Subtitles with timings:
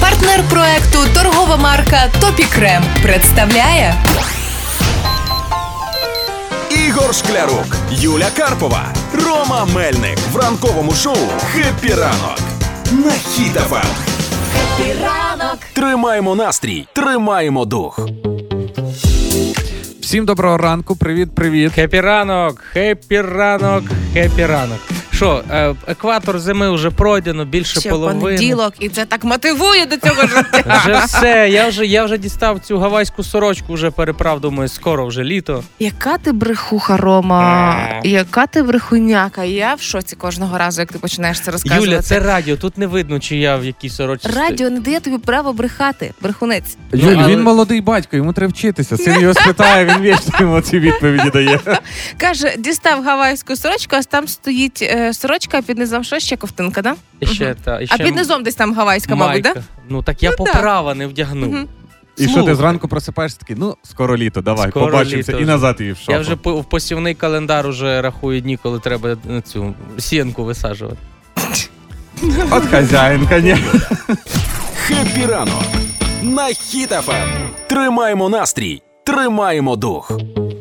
[0.00, 3.94] Партнер проекту торгова марка Topi Крем представляє
[6.86, 8.84] Ігор Шклярук, Юля Карпова,
[9.26, 11.16] Рома Мельник в ранковому шоу
[11.52, 12.38] «Happy ранок»
[12.92, 13.86] на Хіт FM.
[15.02, 15.58] ранок.
[15.72, 18.00] Тримаємо настрій, тримаємо дух.
[20.00, 21.72] Всім доброго ранку, привіт, привіт.
[21.74, 24.80] Хеппі ранок, happy ранок, хеппі ранок.
[25.18, 28.20] Що, е, екватор зими вже пройдено, більше Ще половини.
[28.20, 30.82] понеділок, і це так мотивує до цього життя.
[30.84, 35.24] Вже все, я вже, я вже дістав цю гавайську сорочку, вже переправ, думаю, скоро вже
[35.24, 35.64] літо.
[35.78, 37.76] Яка ти брехуха, Рома?
[38.04, 38.08] Е.
[38.08, 39.44] Яка ти брехуняка?
[39.44, 41.90] Я в шоці кожного разу, як ти починаєш це розказувати.
[41.90, 44.28] Юля, це радіо, тут не видно, чи я в якій сорочці.
[44.28, 46.76] радіо не дає тобі право брехати, брехунець.
[46.92, 48.96] Юль, але- він молодий батько, йому треба вчитися.
[48.96, 51.60] Син його спитає, він вічно йому ці відповіді дає.
[52.18, 56.82] Каже, дістав гавайську сорочку, а там стоїть е, сорочка, а під низом що ще кофтинка,
[56.82, 56.94] да?
[57.20, 59.54] І ще, та, і ще А під низом десь там гавайська, мабуть, да?
[59.88, 60.44] Ну так я Ну, да.
[60.52, 61.52] поправа не вдягнув.
[61.52, 61.68] Мгм.
[62.16, 65.32] І що ти зранку просипаєшся такий, ну, скоро літо, давай, Скоро побачимося.
[65.32, 66.12] літо І назад її в шоку.
[66.12, 70.96] Я вже в посівний календар уже рахую дні, коли треба е, цю сіянку висаджувати.
[72.50, 73.80] От хазяїн, звісно.
[74.74, 75.62] «Хеппі ранок»
[76.22, 77.28] на Хіт-ФМ.
[77.68, 80.12] Тримаємо настрій, тримаємо дух.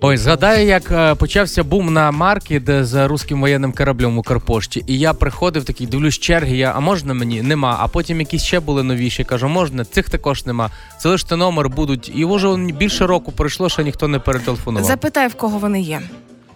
[0.02, 4.84] Ой, згадаю, як е, почався бум на марки, де з руським воєнним кораблем у Карпошті.
[4.88, 7.42] І я приходив такий, дивлюсь черги, я, а можна мені?
[7.42, 7.78] Нема.
[7.80, 9.24] А потім якісь ще були новіші.
[9.24, 10.72] Кажу, можна, цих також нема.
[11.00, 12.12] Залиште номер, будуть.
[12.16, 14.88] І вже більше року пройшло, що ніхто не перетелефонував.
[14.88, 16.02] Запитай, в кого вони є.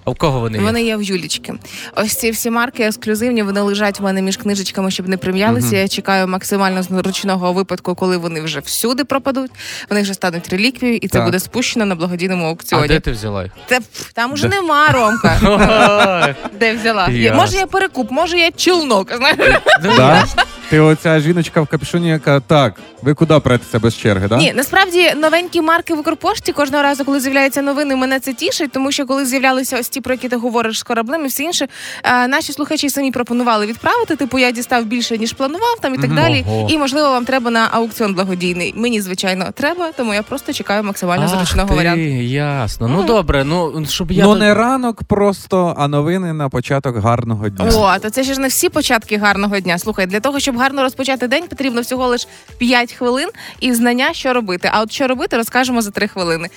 [0.05, 0.57] А в кого вони?
[0.57, 0.63] є?
[0.63, 1.53] Вони є в Юлічки.
[1.95, 5.77] Ось ці всі марки ексклюзивні, вони лежать в мене між книжечками, щоб не прим'ялися.
[5.77, 9.51] Я чекаю максимально зручного випадку, коли вони вже всюди пропадуть.
[9.89, 11.25] Вони вже стануть реліквією, і це Так.
[11.25, 12.87] буде спущено на благодійному А аукціоні.
[12.87, 13.51] де ти взяла їх?
[13.67, 13.79] Та,
[14.13, 16.35] там уже нема Ромка.
[16.59, 17.07] Де взяла?
[17.35, 19.13] Може, я перекуп, може, я чулнок.
[19.17, 20.29] Знаєш?
[20.71, 24.37] Ти оця жіночка в капюшоні, яка так, ви куди претеся без черги, да?
[24.37, 28.91] Ні, насправді новенькі марки в Укрпошті кожного разу, коли з'являються новини, мене це тішить, тому
[28.91, 31.67] що коли з'являлися ось ті, про які ти говориш з кораблем і все інше,
[32.03, 34.15] е, наші слухачі самі пропонували відправити.
[34.15, 36.45] Типу, я дістав більше ніж планував, там і так далі.
[36.47, 36.67] Ого.
[36.69, 38.73] І можливо вам треба на аукціон благодійний.
[38.77, 42.01] Мені звичайно треба, тому я просто чекаю максимально Ах зручного ти, варіанту.
[42.01, 42.87] ясно.
[42.87, 47.69] Ну добре, ну щоб я Ну не ранок просто, а новини на початок гарного дня.
[47.75, 49.77] О, то це ж не всі початки гарного дня.
[49.77, 52.27] Слухай, для того, щоб гарно розпочати день, потрібно всього лише
[52.57, 53.29] 5 хвилин
[53.59, 54.69] і знання, що робити.
[54.73, 56.49] А от що робити, розкажемо за 3 хвилини.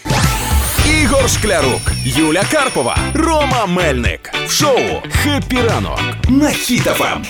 [1.03, 4.79] Ігор Шклярук, Юля Карпова, Рома Мельник в шоу
[5.23, 7.21] «Хеппі ранок» на Хіт-ФМ.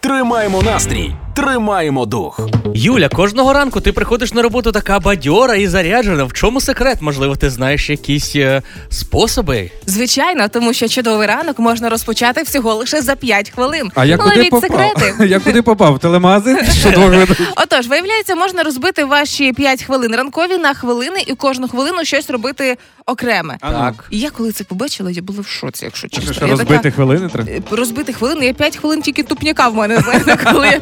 [0.00, 2.40] Тримаємо настрій, тримаємо дух.
[2.74, 6.24] Юля, кожного ранку ти приходиш на роботу така бадьора і заряджена.
[6.24, 6.98] В чому секрет?
[7.00, 9.70] Можливо, ти знаєш якісь е, способи?
[9.86, 13.90] Звичайно, тому що чудовий ранок можна розпочати всього лише за 5 хвилин.
[13.94, 14.70] А я куди Ловіть попав?
[14.70, 15.26] секрети.
[15.28, 15.94] Я куди попав?
[15.94, 16.58] В телемазин?
[16.80, 17.26] Що?
[17.56, 22.76] Отож, виявляється, можна розбити ваші 5 хвилин ранкові на хвилини і кожну хвилину щось робити
[23.06, 23.56] окреме.
[23.60, 23.78] А ну.
[23.78, 24.04] Так.
[24.10, 26.32] І я коли це побачила, я була в шоці, якщо Що, чесно.
[26.34, 27.50] що Я розбити хвилини треба?
[27.50, 30.78] е, Розбити хвилини, я 5 хвилин тільки тупняка в мене, знаєте, коли я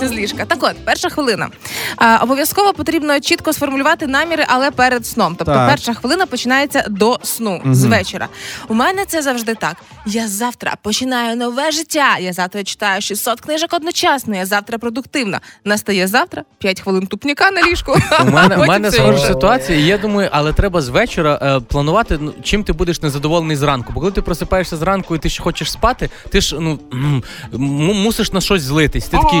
[0.00, 0.44] піднімаюся з ліжка.
[0.44, 1.48] Так от, перша хвилина.
[1.96, 5.34] А, обов'язково потрібно чітко сформулювати наміри, але перед сном.
[5.38, 5.68] Тобто Так.
[5.70, 8.28] перша хвилина починається до сну з вечора.
[8.68, 9.76] У мене це завжди так.
[10.06, 12.18] Я завтра починаю нове життя.
[12.18, 14.36] Я завтра читаю 600 книжок одночасно.
[14.36, 15.40] Я завтра продуктивна.
[15.64, 17.96] Настає завтра 5 хвилин тупняка на ліжку.
[18.26, 22.34] У мене, у мене схожа ситуація, я думаю, але треба з вечора е, планувати, ну,
[22.42, 23.92] чим ти будеш незадоволений зранку.
[23.92, 27.22] Бо коли ти просипаєшся зранку і ти ще хочеш спати, ти ж ну м,
[27.54, 27.60] м-
[28.02, 29.06] мусиш на щось злитись.
[29.08, 29.40] Ти такий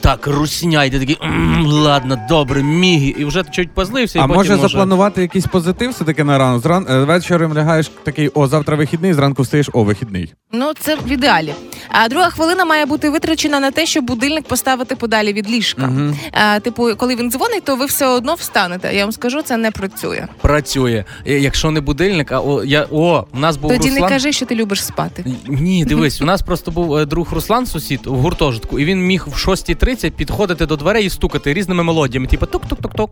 [0.00, 4.36] так, русняй, ти такий «М, ладно, добре, мігі, і вже чуть позлився, і А потім
[4.36, 4.68] може може...
[4.68, 6.62] запланувати якийсь позитив все-таки на ранок?
[6.62, 6.86] Зран...
[6.90, 10.34] е, Вечором лягаєш такий, о, завтра вихідний, зранку встаєш, о, вихідний.
[10.52, 11.54] Ну, це в ідеалі.
[11.88, 15.92] А друга хвилина має бути витрачена на те, щоб будильник поставити подалі від ліжка.
[16.32, 18.94] А, типу, коли він дзвонить, то ви все одно встанете.
[18.94, 20.26] Я вам скажу, це не працює.
[20.40, 21.04] працює.
[21.24, 24.02] Якщо не будильник, а о, я о, у нас був Тоді Руслан.
[24.02, 25.24] не кажи, що ти любиш спати.
[25.48, 29.24] Ні, дивись, у нас просто був е, друг Руслан, сусід в гуртожитку, і він міг
[29.28, 29.36] в
[29.68, 33.10] 6.30 підходити до дверей і стукати різними мелодіями, типу тук-тук-тук-тук.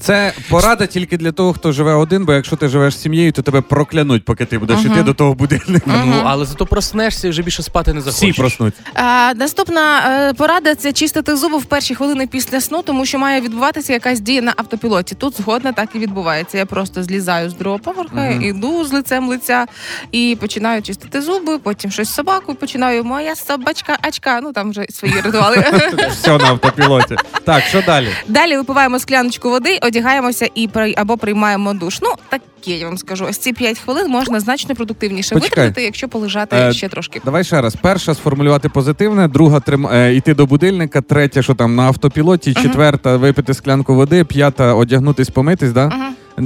[0.00, 3.42] Це порада тільки для того, хто живе один, бо якщо ти живеш з сім'єю, то
[3.42, 6.04] тебе проклянуть, поки ти будеш іти до того будильника.
[6.06, 8.74] Ну але зато проснешся і вже більше спати не Всі проснуть.
[8.94, 13.40] А, наступна е, порада це чистити зуби в перші хвилини після сну, тому що має
[13.40, 15.14] відбуватися якась дія на автопілоті.
[15.14, 16.58] Тут згодна так і відбувається.
[16.58, 19.66] Я просто злізаю з другого поверха, іду з лицем лиця
[20.12, 24.40] і починаю чистити зуби, потім щось з собакою, починаю моя собачка, ачка.
[24.40, 25.64] Ну там вже свої ритуали.
[26.10, 27.16] Все на автопілоті.
[27.44, 28.08] Так, Що далі?
[28.28, 31.98] Далі випиваємо скляночку води, одягаємося і при- або приймаємо душ.
[32.02, 33.26] Ну таке я вам скажу.
[33.30, 35.50] Ось ці 5 хвилин можна значно продуктивніше Почекай.
[35.64, 37.20] витратити, якщо полежати Е, ще трошки.
[37.24, 37.76] Давай ще раз.
[37.82, 39.86] Перша сформулювати позитивне, друга трим...
[39.86, 45.30] е, йти до будильника, третя, що там на автопілоті, четверта випити склянку води, п'ята одягнутись,
[45.30, 45.92] помитись, да?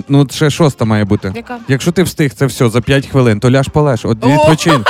[0.09, 1.33] Ну, ще шоста має бути.
[1.37, 1.59] Яка?
[1.69, 4.29] Якщо ти встиг це все за 5 хвилин, то ляж полеж, от О!
[4.29, 4.85] відпочинь.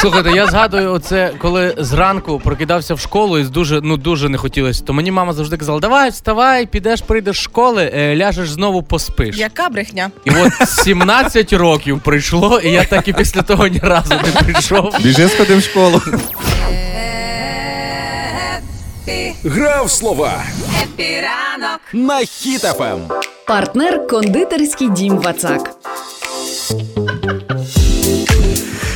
[0.00, 4.84] Слухайте, я згадую, оце коли зранку прокидався в школу і дуже ну дуже не хотілося.
[4.84, 9.36] То мені мама завжди казала: давай, вставай, підеш, прийдеш з школи, е, ляжеш знову поспиш.
[9.36, 10.10] Яка брехня?
[10.24, 14.94] І от 17 років прийшло, і я так і після того ні разу не прийшов.
[15.00, 16.02] Біжи сходи в школу.
[19.44, 20.42] Грав слова
[21.92, 22.26] на Ем.
[22.26, 23.00] Хіт-ФМ.
[23.46, 25.70] Партнер кондитерський дім Вацак.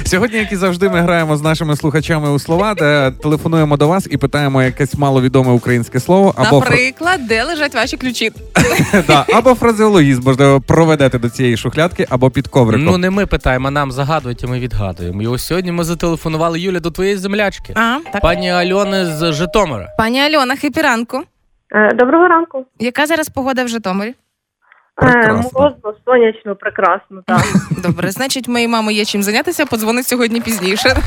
[0.06, 4.08] Сьогодні, як і завжди, ми граємо з нашими слухачами у слова, де телефонуємо до вас
[4.10, 8.32] і питаємо якесь маловідоме українське слово або, Наприклад, де лежать ваші ключі?
[9.06, 12.84] да, або фразеологізм, можливо, проведете до цієї шухлядки або під ковриком.
[12.84, 15.22] Ну не ми питаємо, а нам загадують, і ми відгадуємо.
[15.22, 18.22] І ось сьогодні ми зателефонували Юля до твоєї землячки, А, так.
[18.22, 19.88] пані Альони з Житомира.
[19.98, 21.22] Пані Альона, хепі ранку.
[21.72, 22.66] Е, Доброго ранку.
[22.80, 24.14] Яка зараз погода в Житомирі?
[24.96, 25.50] Прекрасно.
[25.50, 27.44] Е, Морозно, сонячно, прекрасно, так.
[27.82, 30.96] Добре, значить, моїй мамі є чим зайнятися, подзвонить сьогодні пізніше.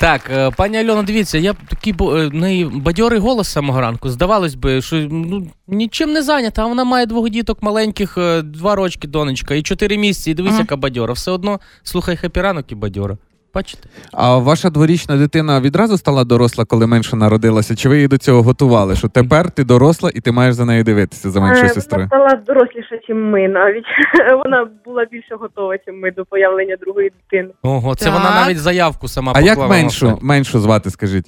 [0.00, 3.52] Так, е, пані Альона, дивіться, я б такий бо- е, в неї бадьорий голос з
[3.52, 4.08] самого ранку.
[4.08, 6.62] Здавалось би, що ну нічим не зайнята.
[6.62, 10.30] А вона має двох діток маленьких, е, два рочки, донечка, і чотири місяці.
[10.30, 10.60] І дивись, Ага.
[10.60, 11.12] яка бадьора.
[11.12, 13.16] Все одно слухай хепі ранок і бадьора.
[13.54, 13.88] Бачите?
[14.12, 17.76] А ваша дворічна дитина відразу стала доросла, коли менше народилася?
[17.76, 18.96] Чи ви її до цього готували?
[18.96, 22.08] Що тепер ти доросла і ти маєш за нею дивитися за меншою Е, сестрою?
[22.12, 23.84] Вона стала доросліша, ніж ми навіть.
[24.44, 27.48] Вона була більше готова, ніж ми до появлення другої дитини.
[27.62, 28.14] Ого, це Так.
[28.14, 31.26] вона навіть заявку сама А як меншу, меншу звати, скажіть?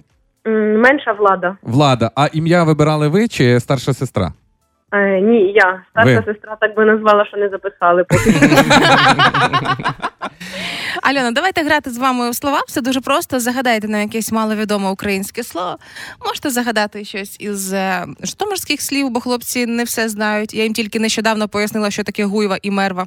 [0.76, 1.56] Менша влада.
[1.62, 4.32] Влада, а ім'я вибирали ви чи старша сестра?
[4.92, 5.82] Е, ні, я.
[5.90, 6.32] Старша Ви.
[6.32, 8.34] сестра так би назвала, що не записали поки.
[11.02, 12.60] Альона, давайте грати з вами у слова.
[12.66, 13.40] Все дуже просто.
[13.40, 15.76] Загадайте нам якесь маловідоме українське слово.
[16.26, 20.54] Можете загадати щось із е, житомирських слів, бо хлопці не все знають.
[20.54, 23.06] Я їм тільки нещодавно пояснила, що таке гуйва і мерва.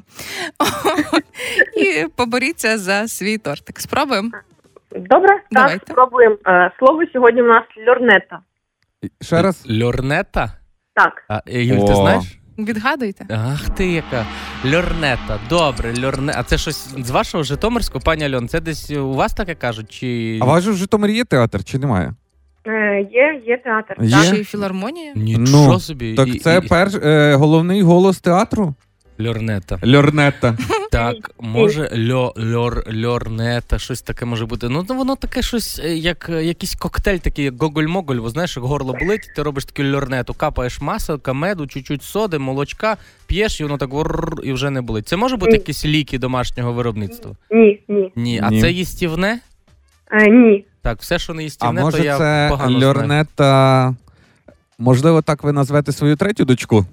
[1.78, 3.80] І поборіться за свій тортик.
[3.80, 4.30] Спробуємо.
[4.96, 5.92] Добре, так, Давайте.
[5.92, 6.36] спробуємо.
[6.48, 8.40] Е, Слово сьогодні у нас льорнета.
[9.22, 9.66] Ще раз.
[9.84, 10.52] Льорнета?
[10.98, 11.24] Так.
[11.28, 11.96] А, е, Юль, ти О.
[11.96, 12.24] знаєш?
[12.58, 13.26] Відгадуйте.
[13.30, 14.26] Ах ти яка.
[14.66, 15.40] Льорнета.
[15.50, 16.34] Добре, льорне.
[16.36, 18.48] А це щось з вашого Житомирського, пані Альон?
[18.48, 19.92] Це десь у вас таке кажуть?
[19.92, 22.14] Чи А у вас же в Житомирі є театр чи немає?
[22.68, 23.96] Е, Є, є театр.
[24.04, 24.12] Є?
[24.12, 24.24] Так.
[24.26, 25.14] Ще й філармонія.
[25.16, 26.14] нічого Ну, собі.
[26.16, 28.76] Так І- це і- перш е, головний голос театру?
[29.22, 29.80] Льорнета.
[29.86, 30.58] Льорнета.
[30.92, 34.70] Так, може, льо, льор, льорнета, щось таке може бути.
[34.70, 38.66] Ну, воно таке щось, е, як е, якийсь коктейль, такий, як гоголь-моголь, бо знаєш, як
[38.66, 42.98] горло болить, ти робиш таку льорнету, капаєш маселка, меду, чуть-чуть соди, молочка,
[43.28, 45.08] п'єш, і воно так врррр, і вже не болить.
[45.08, 45.58] Це може бути Ні.
[45.58, 47.32] якісь ліки домашнього виробництва?
[47.52, 48.12] Ні, ні.
[48.16, 48.40] Ні.
[48.44, 48.62] А Ні.
[48.62, 49.40] це їстівне?
[50.12, 50.66] Е, Ні.
[50.82, 52.94] Так, все, що не А їстівне, то я це погано знаю.
[52.94, 53.96] Льорнета.
[54.80, 56.86] Можливо, так ви назвете свою третю дочку?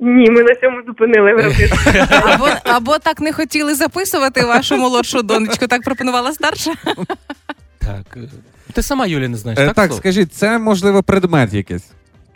[0.00, 1.92] Ні, ми на цьому зупинили виробництво.
[2.24, 6.72] Або, або так не хотіли записувати вашу молодшу донечку, так пропонувала старша.
[7.78, 8.16] Так.
[8.16, 8.20] е,
[8.72, 9.74] Ти сама, Юлі, не знаєш, Е, так?
[9.74, 10.00] так, слово?
[10.00, 11.90] скажіть, це можливо предмет якийсь.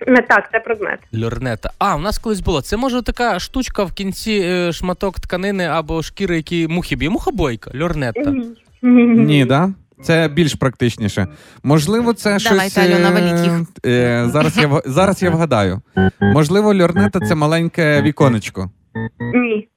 [0.09, 0.99] Е, Так, це предмет.
[1.23, 1.71] Льорнета.
[1.79, 2.63] А, у нас колись було.
[2.63, 7.11] Це може така штучка в кінці е, шматок тканини або шкіри, які мухи б'є.
[7.11, 8.31] Мухобойка, льорнета.
[8.31, 8.47] Ні.
[8.83, 9.71] Ні, ні, Ні, да?
[10.03, 11.27] Це більш практичніше.
[11.63, 12.79] Можливо, це Давайте, щось.
[12.79, 13.53] е, Альона, валіть їх.
[13.87, 15.81] е, зараз, я, зараз я вгадаю.
[16.21, 18.71] Можливо, льорнета це маленьке віконечко.
[19.35, 19.69] Ні.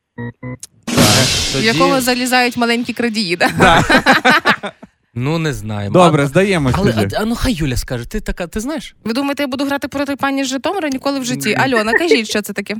[0.87, 3.35] В Тоді- якого залізають маленькі крадії.
[3.35, 3.49] Да?
[5.13, 5.89] Ну, не знаю.
[5.91, 7.15] Добре, А- здаємось Але тоді.
[7.15, 8.95] а, а ну хай Юля скаже, ти така, ти знаєш?
[9.03, 11.53] Ви думаєте, я буду грати проти пані з Житомира ніколи в житті?
[11.53, 12.75] Альона, кажіть, що це таке?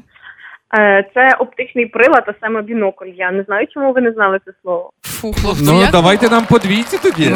[0.77, 3.07] Е, Це оптичний прилад, а саме бінокль.
[3.15, 4.91] Я не знаю, чому ви не знали це слово.
[5.03, 5.63] Фу, хлопці.
[5.65, 7.35] Ну, давайте нам по двійці тоді.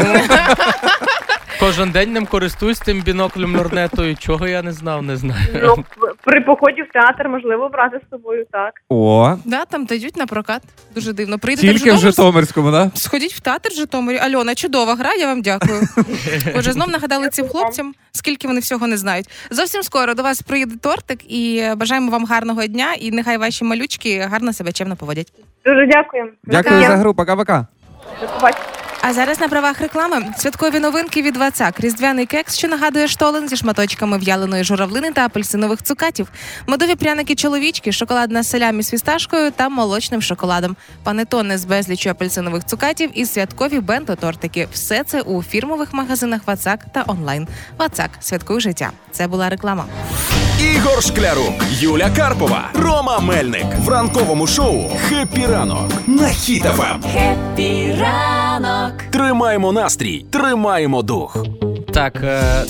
[1.65, 4.15] Кожен день ним користуюсь тим біноклем лорнетою.
[4.15, 5.41] Чого я не знав, не знаю.
[5.63, 5.83] Ну,
[6.23, 8.73] при поході в театр можливо брати з собою так.
[8.89, 10.61] О, Да, там дають на прокат.
[10.95, 11.39] Дуже дивно.
[11.39, 12.91] Прийдете тільки в в Житомир, Житомирському, да?
[12.95, 14.17] сходіть в театр в Житомирі.
[14.17, 15.81] Альона, чудова гра, я вам дякую.
[16.55, 19.29] Отже, знов нагадали цим хлопцям, скільки вони всього не знають.
[19.49, 24.19] Зовсім скоро до вас приїде тортик і бажаємо вам гарного дня, і нехай ваші малючки
[24.19, 25.33] гарно себе чемно поводять.
[25.65, 26.29] Дуже дякую.
[26.43, 27.65] Дякую за гру, пока-пока.
[28.21, 28.82] До побачення.
[29.05, 31.79] А зараз на правах реклами святкові новинки від Вацак.
[31.79, 36.29] Різдвяний кекс, що нагадує штолен зі шматочками в'яленої журавлини та апельсинових цукатів.
[36.67, 40.75] Медові пряники чоловічки, шоколадна селямі з фісташкою та молочним шоколадом.
[41.03, 44.67] Панетони з безлічю апельсинових цукатів і святкові бенто-тортики.
[44.73, 47.47] Все це у фірмових магазинах Вацак та онлайн.
[47.77, 48.91] Вацак святкуй життя.
[49.11, 49.85] Це була реклама.
[50.59, 57.03] Ігор Шклярук, Юля Карпова, Рома Мельник в ранковому шоу «Хеппі ранок» на Ем.
[58.97, 59.09] Хіт-ФМ.
[59.11, 61.37] Тримаємо настрій, тримаємо дух.
[61.93, 62.63] Так, е,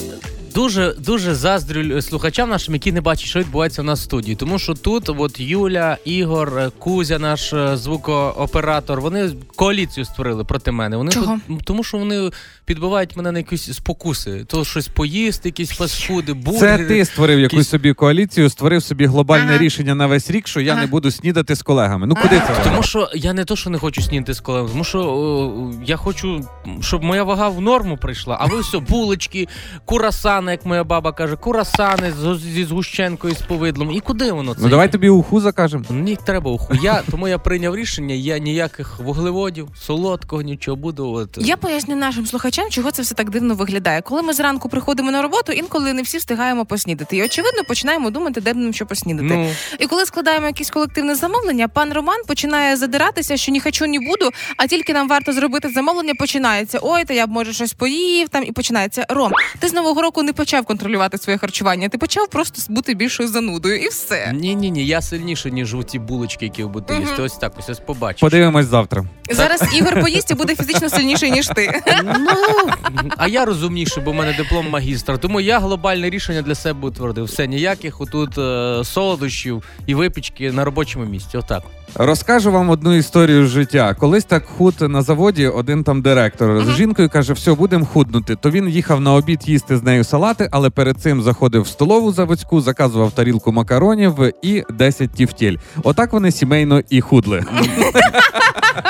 [0.56, 4.36] дуже дуже заздрю слухачам нашим, які не бачать, що відбувається у нас в студії.
[4.36, 10.72] Тому що тут, от Юля, Ігор, е, Кузя, наш е, звукооператор, вони коаліцію створили проти
[10.72, 10.98] мене.
[10.98, 11.40] Вони Чого?
[11.48, 12.30] тут- тому що вони
[12.66, 14.46] підбивають мене на якісь спокуси.
[14.48, 19.46] То щось поїсти, якісь фастфуди, Це ти створив якусь якісь- собі коаліцію, створив собі глобальне
[19.50, 19.58] Ага.
[19.58, 20.82] рішення на весь рік, що я Ага.
[20.82, 22.08] не буду снідати з колегами.
[22.08, 22.56] Ну куди це?
[22.64, 25.96] Тому що я не то, що не хочу снідати з колегами, тому що о, я
[25.98, 26.48] хочу,
[26.82, 28.38] щоб моя вага в норму прийшла.
[28.40, 29.48] А ви все, булочки,
[29.86, 33.92] курасани, як моя баба каже, курасани з- зі згущенкою з повидлом.
[33.92, 34.62] І куди воно це?
[34.64, 35.84] Ну давай тобі уху закажемо.
[35.90, 36.74] Мені треба уху.
[36.84, 41.12] Я, тому я прийняв рішення, я ніяких вуглеводів, солодкого, нічого буду.
[41.12, 41.38] От.
[41.42, 44.02] Я поясню нашим слухачам, чого це все так дивно виглядає.
[44.02, 47.18] Коли ми зранку приходимо на роботу, інколи не всі встигаємо поснідати.
[47.18, 49.28] І очевидно починаємо думати, де б нам що поснідати.
[49.28, 54.00] Ну, І коли складаємо якесь колективне замовлення, пан Роман починає задиратися, що ні хочу, ні
[54.00, 56.80] буду, а тільки нам варто зробити замовлення, починається.
[56.82, 59.06] Ой, та я б може щось поїв там і починається.
[59.10, 61.90] Ром, ти з нового року не почав контролювати своє харчування.
[61.90, 64.32] Ти почав просто бути більшою занудою, і все.
[64.34, 67.22] ні, ні, ні, я сильніше, ніж у ті булочки, які ви будете їсти.
[67.22, 68.22] Ось так, ось ось побачиш.
[68.22, 69.06] Подивимось завтра.
[69.32, 71.82] Зараз Ігор поїсть і буде фізично сильніший ніж ти.
[72.04, 72.36] Ну,
[73.18, 75.18] а я розумніший, бо в мене диплом магістра.
[75.18, 77.24] Тому я глобальне рішення для себе утвердив.
[77.24, 81.38] Все, ніяких отут е, солодощів і випічки на робочому місці.
[81.38, 81.64] Отак.
[81.96, 83.94] Розкажу вам одну історію з життя.
[83.94, 88.36] Колись так худ на заводі, один там директор з жінкою каже: все, будемо худнути.
[88.36, 92.12] То він їхав на обід їсти з нею салати, але перед цим заходив в столову
[92.12, 95.56] заводську, заказував тарілку макаронів і 10 тівтєль.
[95.84, 97.44] Отак вони сімейно і худли.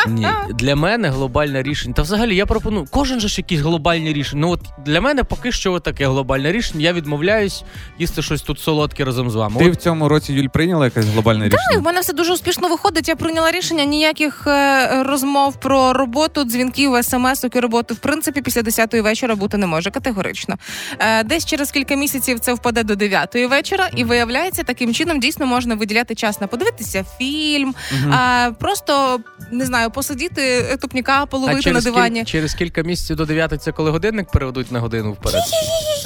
[0.07, 1.93] Ні, для мене глобальне рішення.
[1.93, 2.85] Та взагалі я пропоную.
[2.91, 4.41] Кожен же ж якісь глобальні рішення.
[4.41, 6.83] Ну от для мене поки що таке глобальне рішення.
[6.83, 7.63] Я відмовляюсь
[7.99, 9.59] їсти щось тут солодке разом з вами.
[9.59, 11.79] Ти От в цьому році Юль прийняла якесь глобальне рішення?
[11.79, 13.07] в мене все дуже успішно виходить.
[13.07, 18.61] Я прийняла рішення ніяких е, розмов про роботу, дзвінків, смс і роботи в принципі після
[18.61, 20.55] 10-ї вечора бути не може категорично.
[20.99, 25.45] Е, десь через кілька місяців це впаде до 9-ї вечора, і виявляється, таким чином дійсно
[25.45, 27.75] можна виділяти час на подивитися фільм,
[28.11, 29.19] а, просто
[29.51, 32.19] не знаю, посидіти е, тупніка, а половити на дивані.
[32.19, 32.25] кіль...
[32.25, 35.41] через кілька місяців до 9 це коли годинник переведуть на годину вперед.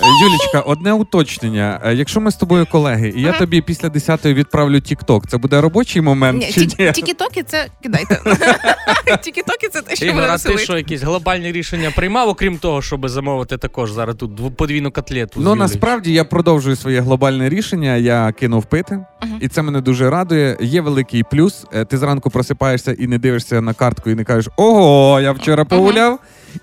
[0.03, 1.81] Е, Юлічка, одне уточнення.
[1.85, 3.39] Е, Якщо ми з тобою колеги, і я Ага.
[3.39, 6.91] тобі після 10-ї відправлю Тік-Ток, це буде робочий момент Ні, чи ті- ні?
[6.91, 8.19] тікі-токи це кидайте.
[9.23, 10.59] Тікі-токи це те, що Ігор, мене а ти веселить.
[10.59, 15.41] що, якісь глобальні рішення приймав, окрім того, щоб замовити також зараз тут дв- подвійну котлету?
[15.41, 17.95] з Ну насправді я продовжую своє глобальне рішення.
[17.95, 19.37] Я кинув пити, Мгм.
[19.41, 20.57] і це мене дуже радує.
[20.61, 21.65] Є великий плюс.
[21.73, 25.65] Е, Ти зранку просипаєшся і не дивишся на картку, і не кажеш Ого, я вчора
[25.65, 26.19] погуляв.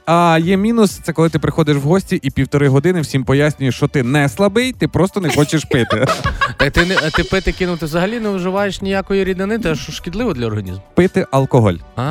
[0.07, 3.89] А є мінус, це коли ти приходиш в гості і півтори години всім пояснюєш, що
[3.89, 6.07] ти не слабий, ти просто не хочеш пити.
[6.57, 10.33] Та ти не а ти пити кинути взагалі не вживаєш ніякої рідини, те що шкідливо
[10.33, 10.83] для організму.
[10.95, 11.75] Пити алкоголь.
[11.97, 12.03] А,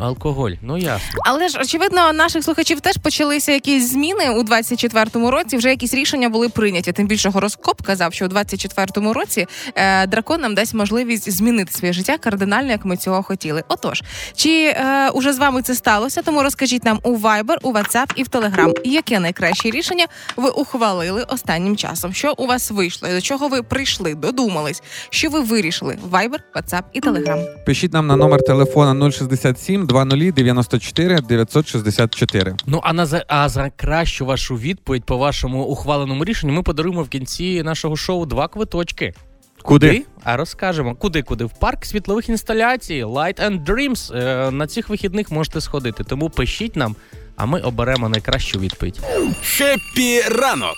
[0.00, 0.50] алкоголь.
[0.62, 1.20] Ну ясно.
[1.26, 5.56] Але ж очевидно, наших слухачів теж почалися якісь зміни у 24-му році.
[5.56, 6.92] Вже якісь рішення були прийняті.
[6.92, 11.92] Тим більше гороскоп казав, що у 24-му році е, дракон нам дасть можливість змінити своє
[11.92, 13.62] життя кардинально, як ми цього хотіли.
[13.68, 14.02] Отож,
[14.34, 16.22] чи е, уже з вами це сталося?
[16.22, 20.06] Тому розкажіть нам у Viber, у WhatsApp і в Telegram, яке найкраще рішення
[20.36, 22.12] ви ухвалили останнім часом.
[22.12, 23.08] Що у вас вийшло?
[23.08, 24.14] і До чого ви прийшли?
[24.14, 24.82] Додумались?
[25.10, 25.98] Що ви вирішили?
[26.10, 27.64] Viber, WhatsApp і Telegram.
[27.66, 32.56] Пишіть нам на номер телефона 067 20 94 964.
[32.66, 37.02] Ну а на за а за кращу вашу відповідь по вашому ухваленому рішенню ми подаруємо
[37.02, 39.14] в кінці нашого шоу два квиточки.
[39.62, 40.04] Куди?
[40.24, 44.16] А розкажемо, куди куди в парк світлових інсталяцій Light and Dreams.
[44.16, 46.04] Е, на цих вихідних можете сходити.
[46.04, 46.96] Тому пишіть нам,
[47.36, 49.00] а ми оберемо найкращу відповідь.
[49.42, 50.76] Хеппі ранок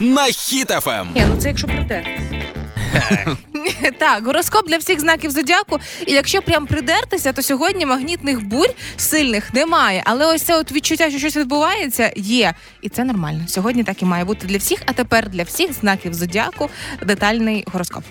[0.00, 1.08] на Хіт-ФМ!
[1.14, 2.53] Ні, ну це якщо придертись.
[3.98, 5.78] Так, гороскоп для всіх знаків зодіаку.
[6.06, 10.02] І якщо прям придертися, то сьогодні магнітних бурь сильних немає.
[10.06, 12.54] Але ось це от відчуття, що щось відбувається, є.
[12.82, 13.40] І це нормально.
[13.48, 14.82] Сьогодні так і має бути для всіх.
[14.86, 16.70] А тепер для всіх знаків зодіаку
[17.06, 18.04] детальний гороскоп.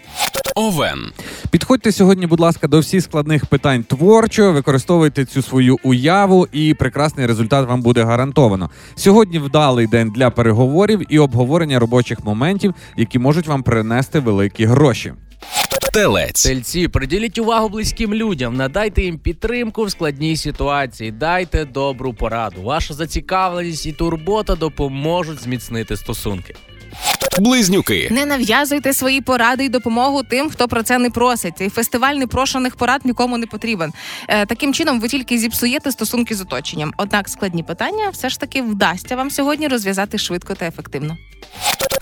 [0.56, 1.00] Овен.
[1.52, 7.26] Підходьте сьогодні, будь ласка, до всіх складних питань творчо, використовуйте цю свою уяву, і прекрасний
[7.26, 8.70] результат вам буде гарантовано.
[8.96, 14.73] Сьогодні вдалий день для переговорів і обговорення робочих моментів, які можуть вам принести великі гроші.
[15.94, 16.44] Телець.
[16.44, 22.62] Тельці, приділіть увагу близьким людям, надайте їм підтримку в складній ситуації, дайте добру пораду.
[22.62, 26.56] Ваша зацікавленість і турбота допоможуть зміцнити стосунки.
[27.40, 28.08] Близнюки.
[28.12, 31.58] Не нав'язуйте свої поради і допомогу тим, хто про це не просить.
[31.58, 33.94] Цей фестиваль непрошених порад нікому не потрібен.
[34.28, 36.94] Е, таким чином, ви тільки зіпсуєте стосунки з оточенням.
[36.98, 41.18] Однак складні питання все ж таки вдасться вам сьогодні розв'язати швидко та ефективно.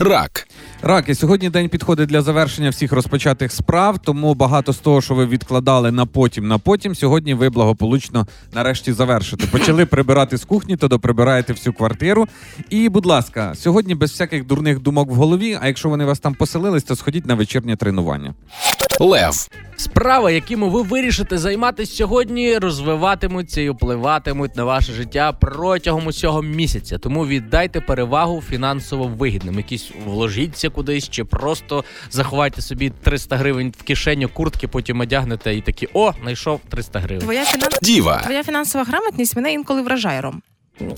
[0.02, 0.48] Рак.
[0.82, 5.26] Раки, сьогодні день підходить для завершення всіх розпочатих справ, тому багато з того, що ви
[5.26, 9.48] відкладали на потім, на потім, сьогодні ви благополучно нарешті завершите.
[9.48, 12.28] Почали прибирати з кухні, то доприбираєте всю квартиру.
[12.70, 15.58] І, будь ласка, сьогодні без всяких дурних думок в голові.
[15.62, 18.34] А якщо вони вас там поселились, то сходіть на вечірнє тренування.
[19.00, 19.48] Лев.
[19.76, 26.98] Справи, якими ви вирішите займатися сьогодні, розвиватимуться і впливатимуть на ваше життя протягом усього місяця.
[26.98, 29.58] Тому віддайте перевагу фінансово вигідним.
[29.58, 35.62] Якісь вложіться кудись, чи просто заховайте собі 300 гривень в кишеню куртки, потім одягнете і
[35.62, 37.24] такі о, знайшов 300 гривень.
[37.24, 37.70] Твоя фінан...
[37.82, 38.18] Діва.
[38.24, 40.42] Твоя фінансова грамотність мене інколи вражає Ром.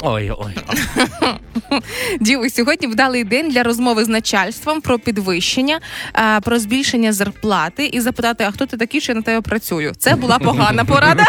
[0.01, 0.57] Ой, ой.
[2.19, 5.79] Діви, сьогодні вдалий день для розмови з начальством про підвищення,
[6.15, 9.93] е, про збільшення зарплати і запитати, а хто ти такий, що я на тебе працюю.
[9.97, 11.25] Це була погана порада.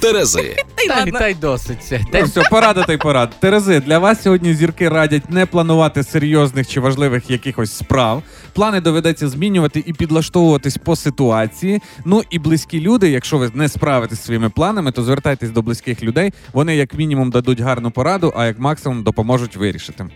[0.00, 0.56] Терези.
[0.76, 1.18] Та й Та, й- ладно.
[1.18, 1.92] та й досить.
[2.14, 3.30] Ну, все, порада та й порад.
[3.40, 8.22] Терези, для вас сьогодні зірки радять не планувати серйозних чи важливих якихось справ.
[8.52, 11.80] Плани доведеться змінювати і підлаштовуватись по ситуації.
[12.04, 16.02] Ну і близькі люди, якщо ви не справитесь зі своїми планами, то звертайтесь до близьких
[16.02, 16.32] людей.
[16.52, 20.06] Вони як мінімум дадуть гарну пораду, а як максимум допоможуть вирішити.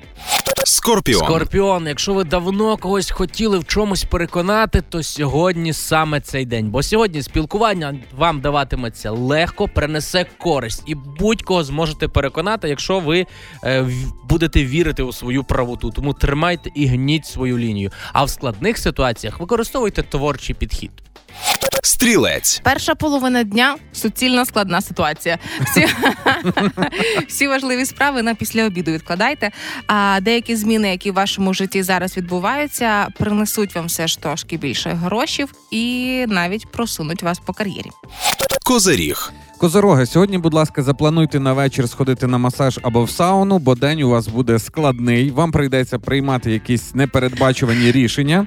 [0.86, 1.24] Скорпіон.
[1.24, 6.70] Скорпіон, якщо ви давно когось хотіли в чомусь переконати, то сьогодні саме цей день.
[6.70, 13.26] Бо сьогодні спілкування вам даватиметься легко, принесе користь, і будь-кого зможете переконати, якщо ви
[13.64, 13.86] е,
[14.24, 15.90] будете вірити у свою правоту.
[15.90, 17.90] Тому тримайте і гніть свою лінію.
[18.12, 21.05] А в складних ситуаціях використовуйте творчий підхід.
[21.82, 22.60] Стрілець.
[22.64, 25.38] Перша половина дня суцільно складна ситуація.
[25.60, 25.86] Всі,
[27.28, 29.50] всі важливі справи на після обіду відкладайте.
[29.86, 34.90] А деякі зміни, які в вашому житті зараз відбуваються, принесуть вам все ж трошки більше
[34.90, 37.90] грошів і навіть просунуть вас по кар'єрі.
[38.64, 39.32] Козиріг.
[39.58, 44.02] Козороги, сьогодні, будь ласка, заплануйте на вечір сходити на масаж або в сауну, бо день
[44.02, 45.30] у вас буде складний.
[45.30, 48.46] Вам прийдеться приймати якісь непередбачувані рішення.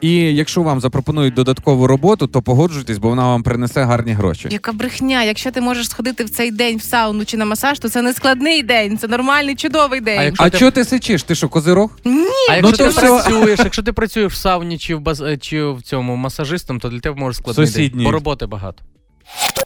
[0.00, 4.48] І якщо вам запропонують додаткову роботу, то погоджуйтесь, бо вона вам принесе гарні гроші.
[4.50, 5.22] Яка брехня?
[5.22, 8.12] Якщо ти можеш сходити в цей день в сауну чи на масаж, то це не
[8.12, 10.18] складний день, це нормальний чудовий день.
[10.18, 11.22] А якщо А ти- чого ти сичиш?
[11.22, 11.90] Ти що, козирог?
[12.50, 13.00] А якщо Ну, ти то все.
[13.00, 15.22] працюєш, якщо ти працюєш в сауні чи в баз...
[15.40, 17.88] чи в цьому масажистом, то для тебе може складний Сусідній.
[17.98, 18.82] день, бо роботи багато.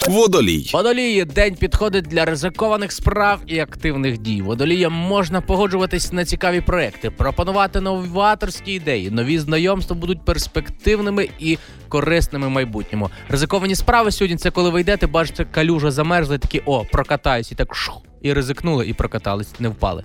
[0.08, 0.70] Водолій.
[0.72, 4.42] Водолії день підходить для ризикованих справ і активних дій.
[4.42, 9.10] Водоліям можна погоджуватись на цікаві проекти, пропонувати новаторські ідеї.
[9.10, 13.10] Нові знайомства будуть перспективними і корисними в майбутньому.
[13.28, 17.74] Ризиковані справи сьогодні це коли ви йдете, бачите, калюжа замерзла, такі о, прокатаюсь, і так
[17.74, 20.04] шух, і ризикнули, і прокатались, не впали.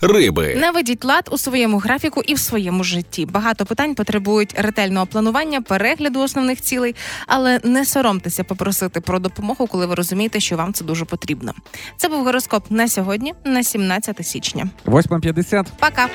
[0.00, 0.54] Риби.
[0.60, 3.26] Наведіть лад у своєму графіку і в своєму житті.
[3.26, 6.94] Багато питань потребують ретельного планування, перегляду основних цілей,
[7.26, 11.52] але не соромтеся попросити про допомогу, коли ви розумієте, що вам це дуже потрібно.
[11.96, 14.68] Це був гороскоп на сьогодні, на 17 січня.
[14.86, 15.66] 8.50.
[15.78, 16.08] Пока!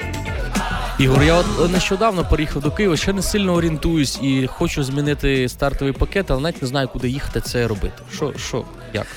[1.00, 5.94] Ігор, я от нещодавно переїхав до Києва, ще не сильно орієнтуюсь і хочу змінити стартовий
[5.94, 8.04] пакет, але навіть не знаю, куди їхати це робити.
[8.14, 9.08] Що, що, як?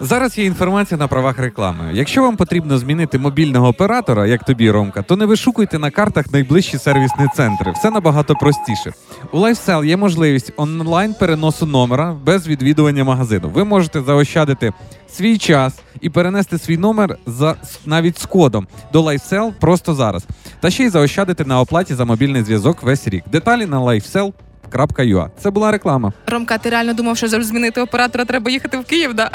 [0.00, 1.90] Зараз є інформація на правах реклами.
[1.92, 6.78] Якщо вам потрібно змінити мобільного оператора, як тобі, Ромка, то не вишукуйте на картах найближчі
[6.78, 7.72] сервісні центри.
[7.72, 8.92] Все набагато простіше.
[9.32, 13.48] У LifeSell є можливість онлайн переносу номера без відвідування магазину.
[13.48, 14.72] Ви можете заощадити
[15.08, 17.54] свій час і перенести свій номер за
[17.86, 20.26] навіть з кодом до lifecell просто зараз.
[20.60, 23.24] Та ще й заощадити на оплаті за мобільний зв'язок весь рік.
[23.32, 25.28] Деталі на lifecell.ua.
[25.42, 26.12] Це була реклама.
[26.26, 29.30] Ромка, ти реально думав, що щоб змінити оператора, треба їхати в Київ, да?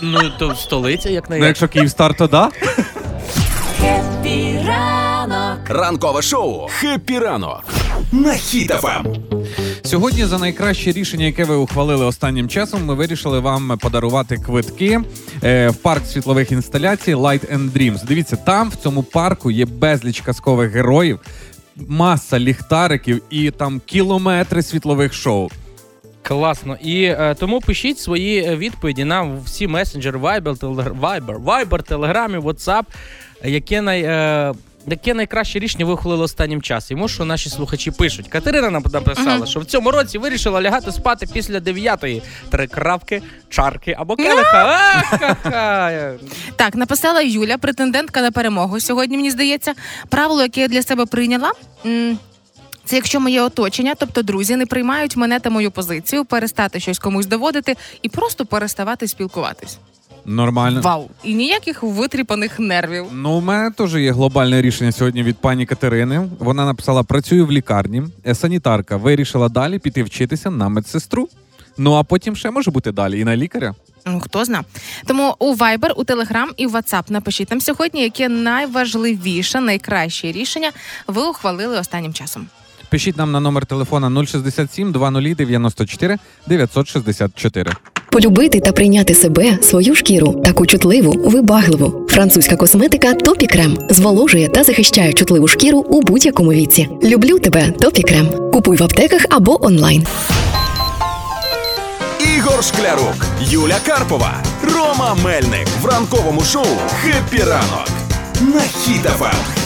[0.00, 2.50] Ну, то столиця, як Ну, не якщо Київстар, то да.
[5.68, 6.68] Ранкове шоу.
[6.68, 7.64] Хеппі ранок.
[8.12, 8.38] На Ем.
[8.38, 9.06] Хіт-ФМ.
[9.84, 15.00] Сьогодні за найкраще рішення, яке ви ухвалили останнім часом, ми вирішили вам подарувати квитки
[15.44, 18.04] е, в парк світлових інсталяцій Light and Dreams.
[18.04, 21.20] Дивіться, там в цьому парку є безліч казкових героїв,
[21.76, 25.48] маса ліхтариків і там кілометри світлових шоу.
[26.26, 26.76] Класно.
[26.82, 32.42] І е, тому пишіть свої е, відповіді нам всі месенджери Viber, Telegram, Viber, Viber, Telegram,
[32.42, 32.84] WhatsApp,
[33.44, 34.02] яке най.
[34.02, 34.54] Е,
[34.88, 36.96] Яке найкраще рішення ви ухвалили останнім часом?
[36.96, 38.28] Йому що наші слухачі пишуть.
[38.28, 42.22] Катерина нам написала, що в цьому році вирішила лягати спати після дев'ятої.
[42.50, 44.76] Три крапки, чарки або келиха.
[45.02, 46.12] Ха-ха.
[46.56, 48.80] Так, написала Юля, претендентка на перемогу.
[48.80, 49.74] Сьогодні мені здається,
[50.08, 51.52] правило, яке я для себе прийняла.
[52.86, 57.26] Це якщо моє оточення, тобто друзі, не приймають мене та мою позицію, перестати щось комусь
[57.26, 59.78] доводити і просто переставати спілкуватись.
[60.24, 60.80] Нормально.
[60.80, 61.10] Вау!
[61.24, 63.06] І ніяких витріпаних нервів.
[63.12, 66.28] Ну, у мене теж є глобальне рішення сьогодні від пані Катерини.
[66.38, 68.02] Вона написала: працюю в лікарні.
[68.26, 71.28] Е, Санітарка вирішила далі піти вчитися на медсестру.
[71.78, 73.74] Ну а потім ще може бути далі і на лікаря.
[74.06, 74.64] Ну хто зна.
[75.06, 80.72] Тому у Viber, у Telegram і в WhatsApp напишіть нам сьогодні, яке найважливіше, найкраще рішення
[81.06, 82.48] ви ухвалили останнім часом.
[82.88, 87.72] Пишіть нам на номер телефона 067 20 94 964.
[88.10, 92.06] Полюбити та прийняти себе, свою шкіру, таку чутливу, вибагливу.
[92.08, 96.88] Французька косметика Topicrem зволожує та захищає чутливу шкіру у будь-якому віці.
[97.02, 98.28] Люблю тебе, Topicrem.
[98.52, 100.06] Купуй в аптеках або онлайн.
[102.36, 104.34] Ігор Шклярук, Юля Карпова,
[104.74, 106.66] Рома Мельник в ранковому шоу
[107.02, 107.88] «Хеппі ранок»
[108.40, 109.65] на Хіт-ФМ.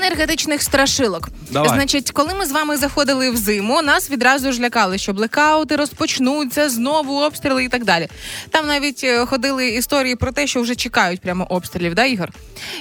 [0.00, 1.28] Енергетичних страшилок.
[1.50, 1.68] Давай.
[1.68, 6.68] Значить, коли ми з вами заходили в зиму, нас відразу ж лякали, що блекаути розпочнуться,
[6.70, 8.08] знову обстріли і так далі.
[8.50, 12.30] Там навіть е, ходили історії про те, що вже чекають прямо обстрілів, да, Ігор?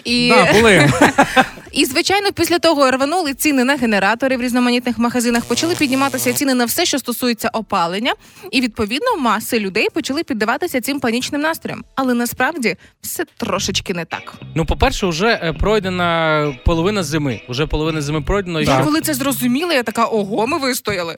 [0.04, 0.90] І, Да, були.
[1.72, 6.66] і звичайно, після того рванули ціни на генератори в різноманітних магазинах, почали підніматися ціни на
[6.66, 8.14] все, що стосується опалення,
[8.52, 11.84] і відповідно маси людей почали піддаватися цим панічним настроям.
[11.96, 14.34] Але насправді все трошечки не так.
[14.56, 17.42] Ну, по-перше, вже е, пройдена половина зими.
[17.48, 18.62] Уже половина зими пройдено.
[18.62, 21.16] Я коли це зрозуміла, я така ого, ми вистояли.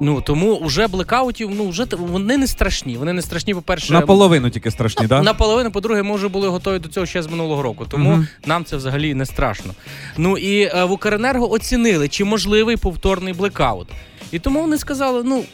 [0.00, 2.96] Ну тому вже блекаутів, ну вже вони не страшні.
[2.96, 5.24] Вони не страшні, по-перше, Наполовину тільки страшні, Ну, так?
[5.24, 8.28] Наполовину, по-друге, ми вже були готові до цього ще з минулого року, тому Мгм.
[8.46, 9.74] нам це взагалі не страшно.
[10.18, 13.88] Ну і е, в Укренерго оцінили, чи можливий повторний блекаут.
[14.32, 15.44] І тому вони сказали: ну.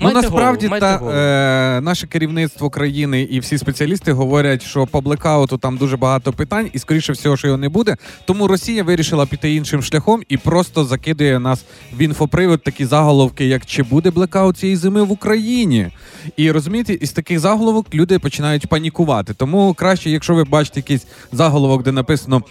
[0.00, 5.58] Ну насправді голову, та е, наше керівництво країни і всі спеціалісти говорять, що по блекауту
[5.58, 7.96] там дуже багато питань, і скоріше всього, що його не буде.
[8.24, 13.66] Тому Росія вирішила піти іншим шляхом і просто закидує нас в інфопривод такі заголовки, як
[13.66, 15.90] чи буде блекаут цієї зими в Україні.
[16.36, 19.34] І розумієте, із таких заголовок люди починають панікувати.
[19.34, 22.42] Тому краще, якщо ви бачите якийсь заголовок, де написано.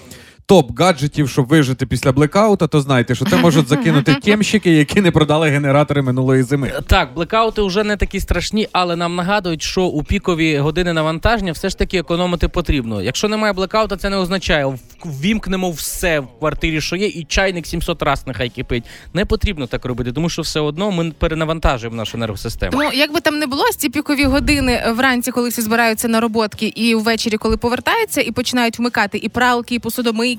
[0.45, 5.11] Топ гаджетів, щоб вижити після блекаута, то знайте, що це можуть закинути тємщики, які не
[5.11, 6.71] продали генератори минулої зими.
[6.87, 11.69] Так, блекаути вже не такі страшні, але нам нагадують, що у пікові години навантаження все
[11.69, 13.01] ж таки економити потрібно.
[13.01, 17.67] Якщо немає блекаута, це не означає в- ввімкнемо все в квартирі, що є, і чайник
[17.67, 18.83] 700 разів нехай кипить.
[19.13, 22.71] Не потрібно так робити, тому що все одно ми перенавантажуємо нашу енергосистему.
[22.71, 26.67] Тому як би там не було, ці пікові години вранці, коли всі збираються на роботки,
[26.67, 30.30] і ввечері, коли повертаються, і починають вмикати і пралки, і посудомийки,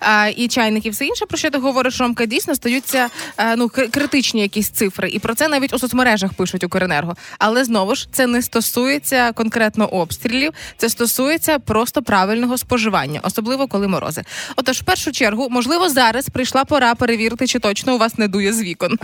[0.00, 3.08] а, і чайники, і все інше, про що ти говориш, Ромка, дійсно стаються
[3.56, 5.08] ну критичні якісь цифри.
[5.10, 7.16] І про це навіть у соцмережах пишуть Укренерго.
[7.38, 13.88] Але знову ж це не стосується конкретно обстрілів, це стосується просто правильного споживання, особливо коли
[13.88, 14.24] морози.
[14.56, 18.52] Отож, в першу чергу, можливо, зараз прийшла пора перевірити, чи точно у вас не дує
[18.52, 18.98] з вікон.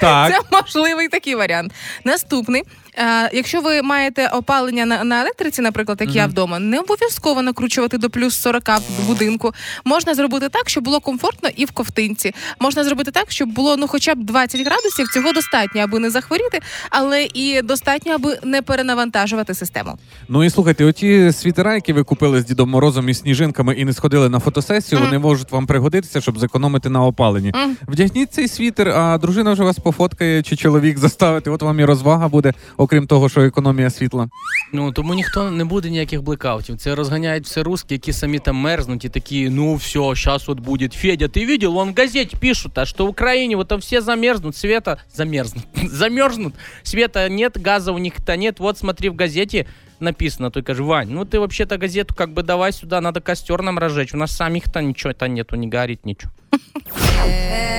[0.00, 1.72] Це можливий такий варіант.
[2.04, 2.62] Наступний.
[2.98, 7.98] Е, якщо ви маєте опалення на, на електриці, наприклад, як я вдома, не обов'язково накручувати
[7.98, 9.52] до плюс 40 в будинку.
[9.84, 12.34] Можна зробити так, щоб було комфортно і в ковтинці.
[12.60, 15.08] Можна зробити так, щоб було ну хоча б 20 градусів.
[15.08, 19.98] Цього достатньо, аби не захворіти, але і достатньо, аби не перенавантажувати систему.
[20.28, 23.92] Ну і слухайте, оті світера, які ви купили з Дідом Морозом і сніжинками і не
[23.92, 27.52] сходили на фотосесію, вони можуть вам пригодитися, щоб зекономити на опаленні.
[27.54, 27.76] Мгм.
[27.88, 31.50] Вдягніть цей світер, а дружина вже вас пофоткає, чи чоловік заставити.
[31.50, 32.52] От вам і розвага буде,
[32.87, 34.29] окрім того, що економія світла.
[34.73, 36.77] Ну тому ніхто не буде ніяких блекаутів.
[36.77, 40.89] Це розганяють все русські, які самі там мерзнуть і такі, ну все, зараз от буде.
[40.89, 41.73] Федя, ти видел?
[41.73, 46.53] Вон в газеті пишуть, а що в Україні вот там всі замерзнуть, света замерзнуть, замерзнут,
[46.83, 48.59] света нет, газа у них-то нет.
[48.59, 49.65] Вот смотри в газеті
[49.99, 53.79] написано, той каже, Вань, ну ты вообще-то газету как бы давай сюда, надо костер нам
[53.79, 54.13] разжечь.
[54.13, 56.31] У нас самих-то ничего-то нету, не горит ничего.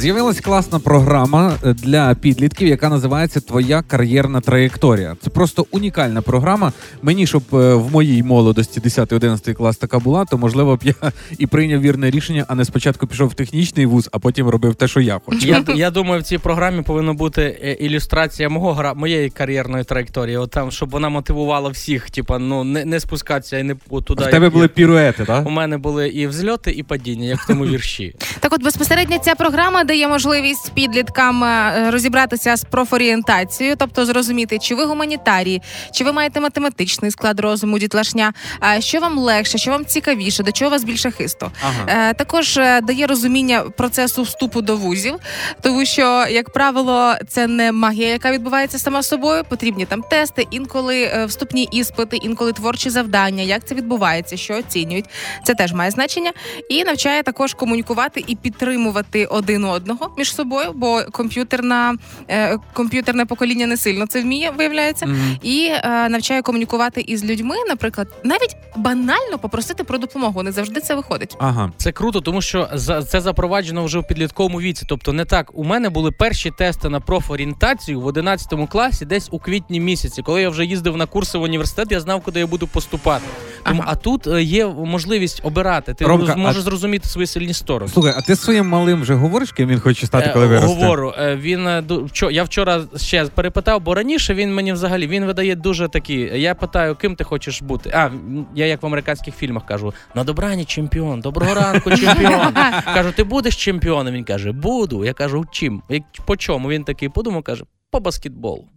[0.00, 5.16] З'явилась класна програма е, для підлітків, яка називається Твоя кар'єрна траєкторія.
[5.22, 6.72] Це просто унікальна програма.
[7.02, 10.94] Мені, щоб е, в моїй молодості 10-11 клас така була, то можливо б я
[11.38, 14.88] і прийняв вірне рішення, а не спочатку пішов в технічний вуз, а потім робив те,
[14.88, 15.46] що я хочу.
[15.48, 20.36] Я, я думаю, в цій програмі повинна бути е, ілюстрація мого гра моєї кар'єрної траєкторії.
[20.36, 24.24] От там, щоб вона мотивувала всіх, типа, ну не, не спускатися і не туди.
[24.24, 25.46] В тебе були піруети, так?
[25.46, 28.14] У мене були і взльоти, і падіння, як в тому вірші.
[28.40, 34.74] Так, от безпосередньо ця програма дає можливість підліткам е, розібратися з профорієнтацією, тобто зрозуміти, чи
[34.74, 38.32] ви гуманітарії, чи ви маєте математичний склад розуму, дітлашня,
[38.78, 41.50] що вам легше, що вам цікавіше, до чого вас більше хисту.
[41.62, 42.10] Ага.
[42.10, 45.14] Е, Також е, дає розуміння процесу вступу до вузів,
[45.60, 49.42] тому що, як правило, це не магія, яка відбувається сама собою.
[49.48, 53.42] Потрібні там тести, інколи е, вступні іспити, інколи творчі завдання.
[53.42, 55.04] Як це відбувається, що оцінюють.
[55.44, 56.32] Це теж має значення.
[56.68, 59.79] І навчає також комунікувати і підтримувати один одного
[60.18, 61.96] між собою, бо комп'ютерна
[62.28, 65.06] е, комп'ютерне покоління не сильно це вміє, виявляється.
[65.06, 65.36] Мгм.
[65.42, 70.42] І е, навчає комунікувати із людьми, наприклад, навіть банально попросити про допомогу.
[70.42, 71.36] Не завжди це виходить.
[71.38, 71.72] Ага.
[71.76, 74.84] Це круто, тому що за- це запроваджено вже в підлітковому віці.
[74.88, 75.50] Тобто, не так.
[75.54, 80.22] У мене були перші тести на профорієнтацію в 11 класі, десь у квітні місяці.
[80.22, 83.24] Коли я вже їздив на курси в університет, я знав, куди я буду поступати.
[83.64, 85.94] Тому а тут е, є можливість обирати.
[85.94, 87.92] Ти Ромка, можеш а- зрозуміти свої сильні сторони.
[87.92, 90.80] Слухай, а ти своїм малим вже говориш, ким він хоче стати, Е, коли виросте?
[90.80, 91.82] Говорю, е, він е,
[92.30, 96.14] я вчора ще перепитав, бо раніше він мені взагалі він видає дуже такі.
[96.34, 97.90] Я питаю, ким ти хочеш бути.
[97.94, 98.10] А
[98.54, 102.54] я як в американських фільмах кажу: на добрані чемпіон, доброго ранку, чемпіон.
[102.84, 104.14] Кажу, ти будеш чемпіоном?
[104.14, 105.04] Він каже, буду.
[105.04, 105.82] Я кажу, чим?
[106.26, 106.68] По чому?
[106.68, 108.68] Він такий подумав, каже, по баскетболу.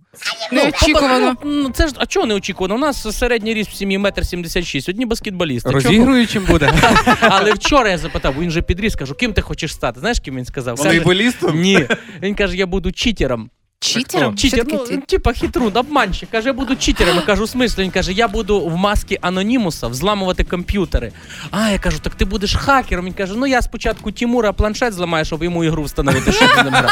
[0.51, 1.35] Неочікувано.
[1.43, 2.75] Ну, ну, це ж а чого неочікувано?
[2.75, 5.69] У нас середній ріст в сім'ї метр сімдесят шість, одні баскетболісти.
[5.69, 6.73] Розігруючим буде?
[7.21, 9.99] Але вчора я запитав, він же підріс, кажу, ким ти хочеш стати?
[9.99, 10.75] Знаєш, ким він сказав?
[10.77, 11.59] Волейболістом?
[11.59, 11.87] ні.
[12.21, 13.49] Він каже, я буду читером.
[13.83, 14.35] Читером?
[14.35, 16.29] Читер, ну, ті- типа хитрун, обманщик.
[16.29, 17.15] Каже, я буду читером.
[17.15, 17.83] Я кажу, в смислі?
[17.83, 21.11] Він каже, я буду в масці анонімуса взламувати комп'ютери.
[21.51, 23.05] А, я кажу, так ти будеш хакером.
[23.05, 26.77] Він каже, ну я спочатку Тімура планшет зламаю, щоб йому ігру встановити, щоб він не
[26.77, 26.91] грав.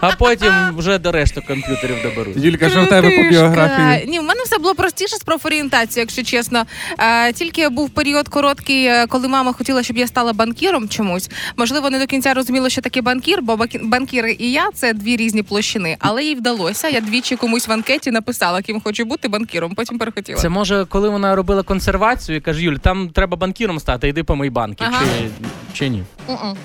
[0.00, 2.36] А потім вже до решти комп'ютерів доберуть.
[2.36, 4.06] Юлька, що в тебе по біографії?
[4.10, 6.64] Ні, в мене все було простіше з профорієнтацією, якщо чесно.
[6.98, 11.30] Е, тільки був період короткий, е, коли мама хотіла, щоб я стала банкіром чомусь.
[11.56, 15.16] Можливо, не до кінця розуміла, що таке банкір, бо бакі- банкір і я це дві
[15.16, 15.96] різні площини.
[15.98, 16.88] Але їй вдалося.
[16.88, 19.74] Я двічі комусь в анкеті написала, ким хочу бути банкіром.
[19.74, 20.38] Потім перехотіла.
[20.38, 24.50] Це може, коли вона робила консервацію і каже, Юль, там треба банкіром стати, йди помий
[24.50, 24.84] банки.
[24.88, 25.04] Ага.
[25.18, 25.28] Чи,
[25.72, 26.02] чи ні?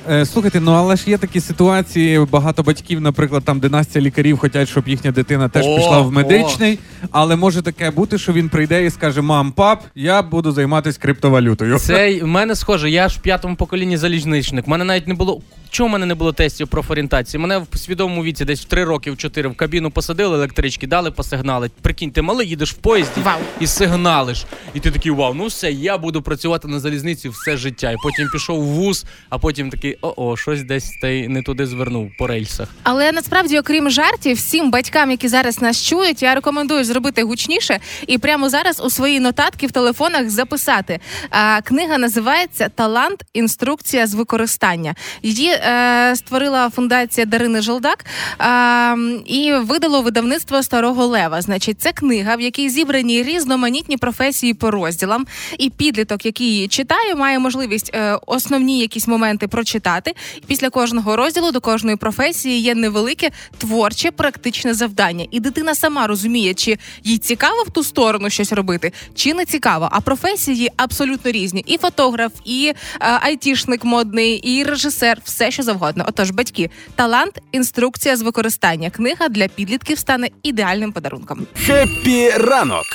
[0.09, 2.19] Е, слухайте, ну але ж є такі ситуації.
[2.31, 6.11] Багато батьків, наприклад, там династія лікарів хочуть, щоб їхня дитина теж О, пішла в о.
[6.11, 6.79] медичний.
[7.11, 11.79] Але може таке бути, що він прийде і скаже: Мам, пап, я буду займатися криптовалютою.
[11.79, 14.67] Це в мене схоже, я ж в п'ятому поколінні залізничник.
[14.67, 15.41] У мене навіть не було.
[15.69, 17.41] Чому в мене не було тестів профорієнтації?
[17.41, 21.11] Мене в свідомому віці десь в три роки, в чотири в кабіну посадили електрички, дали
[21.11, 21.71] посигнали.
[21.81, 23.39] Прикинь, ти малий їдеш в поїзді Вау.
[23.59, 24.45] і сигналиш.
[24.73, 27.91] І ти такий вау, ну все, я буду працювати на залізниці все життя.
[27.91, 31.67] І потім пішов в вуз, а потім такий о-о, щось десь та й не туди
[31.67, 32.67] звернув по рельсах.
[32.83, 38.17] Але насправді, окрім жартів, всім батькам, які зараз нас чують, я рекомендую зробити гучніше і
[38.17, 40.99] прямо зараз у свої нотатки в телефонах записати.
[41.29, 43.23] А, книга називається Талант.
[43.33, 44.95] Інструкція з використання.
[45.23, 48.05] Її е, створила фундація Дарини Жолдак
[48.37, 51.41] а, і видало видавництво Старого Лева.
[51.41, 55.25] Значить, це книга, в якій зібрані різноманітні професії по розділам.
[55.59, 60.13] І підліток, який її читає, має можливість е, основні якісь моменти прочитати.
[60.47, 65.25] Після кожного розділу до кожної професії є невелике творче практичне завдання.
[65.31, 69.89] І дитина сама розуміє, чи їй цікаво в ту сторону щось робити, чи не цікаво.
[69.91, 76.05] А професії абсолютно різні: і фотограф, і е, айтішник модний, і режисер, все що завгодно.
[76.07, 78.89] Отож, батьки, талант, інструкція з використання.
[78.89, 81.47] Книга для підлітків стане ідеальним подарунком.
[81.65, 82.85] Хеппі ранок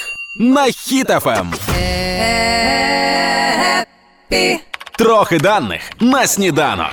[0.41, 1.47] на Хіт-ФМ.
[4.99, 6.93] Трохи даних на сніданок.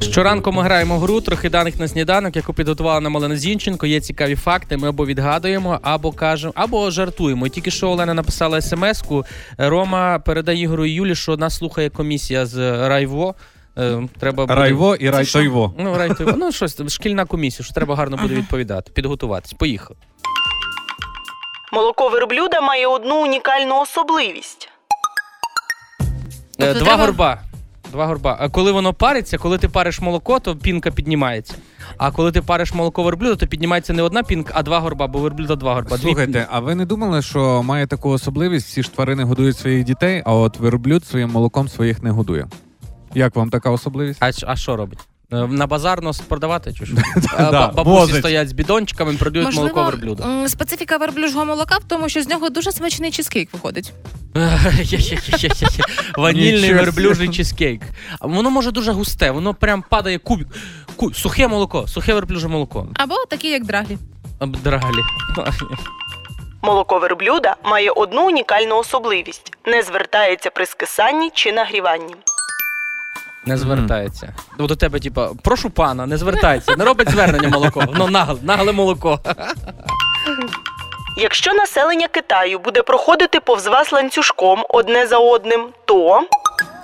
[0.00, 3.86] Щоранку ми граємо гру, трохи даних на сніданок, яку підготувала нам Олена Зінченко.
[3.86, 4.76] Є цікаві факти.
[4.76, 7.48] Ми або відгадуємо, або кажемо, або жартуємо.
[7.48, 9.24] Тільки що Олена написала смс-ку.
[9.58, 13.34] Рома передає Ігору Юлі, що нас слухає комісія з Райво.
[13.78, 15.74] Е, Треба буде- Райво і райтойво.
[15.78, 16.32] Ну, райтойво.
[16.36, 19.52] Ну, щось шкільна комісія, що треба гарно буде відповідати, підготуватись.
[19.52, 19.98] Поїхали.
[21.72, 24.68] Молоко верблюда має одну унікальну особливість.
[26.00, 26.06] Е,
[26.58, 27.38] Тобто Два треба- горба.
[27.92, 28.36] Два горба.
[28.40, 31.54] А коли воно париться, коли ти париш молоко, то пінка піднімається.
[31.98, 35.18] А коли ти париш молоко верблюда, то піднімається не одна пінка, а два горба, бо
[35.18, 35.96] верблюда два горба.
[35.96, 38.66] Дві Слухайте, а ви не думали, що має таку особливість?
[38.66, 42.46] Всі ж тварини годують своїх дітей, а от верблюд своїм молоком своїх не годує.
[43.14, 44.22] Як вам така особливість?
[44.22, 44.98] А, а що робить?
[45.32, 46.94] Е, На базар нос продавати чи що?
[47.38, 48.16] Да, Бабусі возить.
[48.18, 50.24] стоять з бідончиками, продають молоко верблюда.
[50.24, 53.92] м, специфіка верблюжого молока в тому, що з нього дуже смачний чизкейк виходить.
[56.16, 57.82] Ванільний верблюжий чизкейк.
[58.20, 60.48] Воно може дуже густе, воно прям падає кубик.
[60.96, 62.86] Ку- Сухе молоко, сухе верблюже молоко.
[62.94, 63.98] Або такі, як драглі.
[64.38, 65.02] А, Драгалі.
[66.62, 72.14] Молоко верблюда має одну унікальну особливість: не звертається при скисанні чи нагріванні.
[73.46, 74.34] Не звертається.
[74.58, 77.84] Бо до тебе, типа, прошу пана, не звертається, не робить звернення молоко.
[77.94, 79.20] Ну, нагле, нагле молоко.
[81.16, 86.26] Якщо населення Китаю буде проходити повз вас ланцюжком одне за одним, то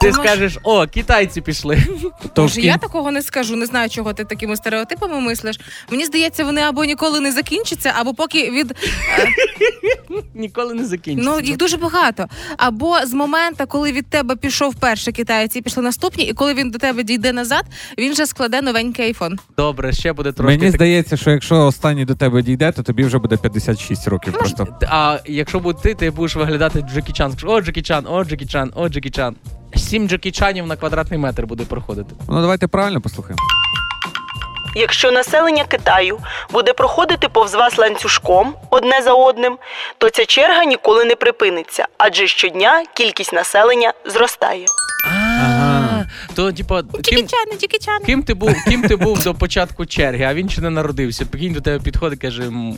[0.00, 1.76] Ти скажеш, о, китайці пішли.
[2.34, 3.56] То в Може, я такого не скажу.
[3.56, 5.60] Не знаю, чого ти такими стереотипами мислиш.
[5.90, 8.74] Мені здається, вони або ніколи не закінчаться, або поки від
[10.34, 11.30] Ніколи не закінчиться.
[11.30, 12.26] ну їх дуже багато.
[12.56, 16.70] Або з моменту, коли від тебе пішов перший китаєць і пішли наступні, і коли він
[16.70, 17.64] до тебе дійде назад,
[17.98, 19.38] він вже складе новенький айфон.
[19.56, 20.46] Добре, ще буде трошки.
[20.56, 24.10] Мені так- здається, що якщо останній до тебе дійде, то тобі вже буде 56 Ну,
[24.10, 24.32] років.
[24.32, 27.32] Просто А якщо буде ти, ти будеш виглядати Джекі Чан.
[27.32, 29.36] Скажеш, о, Джекі Чан, о, Джекі Чан, о, Джекі Чан.
[29.76, 32.14] Сім джекічанів на квадратний метр буде проходити.
[32.28, 33.42] ну давайте правильно послухаємо.
[34.74, 36.18] якщо населення Китаю
[36.52, 39.58] буде проходити повз вас ланцюжком одне за одним,
[39.98, 44.66] то ця черга ніколи не припиниться, адже щодня кількість населення зростає.
[45.12, 46.02] А,
[46.34, 47.28] то, типа, ким,
[47.60, 48.04] джекічани.
[48.06, 51.26] ким ти був, ким ти був до початку черги, а він ще не народився.
[51.26, 52.42] Прикинь, до тебе підходить, каже.
[52.42, 52.74] «М,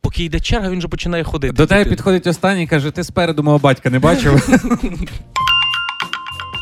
[0.00, 1.52] Поки йде черга, він вже починає ходити.
[1.52, 4.48] До тебе підходить останній і каже: ти спереду мого батька не бачив?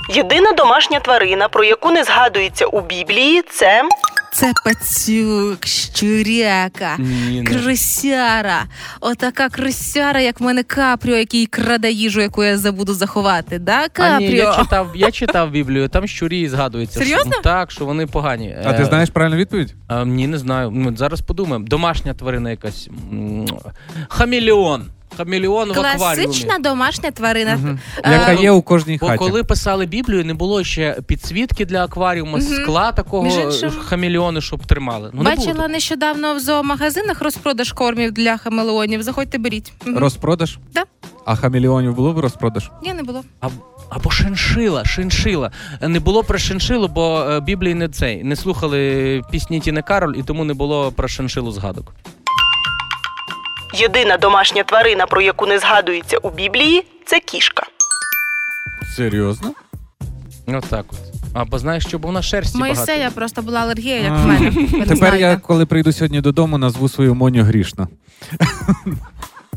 [0.08, 3.82] Єдина домашня тварина, про яку не згадується у Біблії, це
[4.32, 6.96] Це пацюк, щуряка.
[6.98, 7.50] Ні, не.
[7.50, 8.62] Крисяра,
[9.00, 13.58] отака крисяра, як в мене Капріо, який краде їжу, яку я забуду заховати.
[13.58, 14.44] Да, А ні, Капріо?
[14.44, 16.98] я читав, я читав Біблію, там щурі згадується.
[16.98, 17.32] Серйозно?
[17.32, 18.56] Що, так, що вони погані.
[18.64, 19.74] А ти Е, знаєш правильну відповідь?
[19.88, 20.70] А, ні, не знаю.
[20.74, 21.66] Ну, зараз подумаємо.
[21.68, 22.88] Домашня тварина якась.
[23.12, 23.46] М,
[24.08, 24.86] Хамелеон.
[25.16, 25.96] Хамелеон в акваріумі.
[26.26, 27.78] Класична домашня тварина.
[28.04, 29.18] Е, Яка є у кожній Бо хаті.
[29.18, 34.66] коли писали Біблію, не було ще підсвітки для акваріуму, скла такого Між іншим, хамелеони, щоб
[34.66, 35.10] тримали.
[35.12, 35.68] Ну, не було Бачила такого.
[35.68, 39.02] нещодавно в зоомагазинах розпродаж кормів для хамелеонів.
[39.02, 39.72] Заходьте, беріть.
[39.86, 39.98] Мгм.
[39.98, 40.58] Розпродаж?
[40.74, 40.84] Да.
[41.26, 42.70] А хамелеонів було б розпродаж?
[42.82, 43.22] Ні, не було.
[43.40, 43.48] А-
[43.88, 45.50] Або шиншила, шиншила.
[45.80, 48.24] Не було про шиншилу, бо е, Біблії не цей.
[48.24, 51.94] Не слухали пісні Тіни Кароль, і тому не було про шиншилу згадок.
[53.74, 57.62] Єдина домашня тварина, про яку не згадується у Біблії, це кішка.
[58.96, 59.52] Серйозно?
[60.46, 60.98] Отак от.
[61.34, 62.74] Або знаєш, що бо на шерсті багато.
[62.74, 64.50] Моїсея просто була алергія, як в мене.
[64.72, 65.42] Ви не Тепер я, знаєте.
[65.46, 67.88] коли прийду сьогодні додому, назву свою Моню грішна.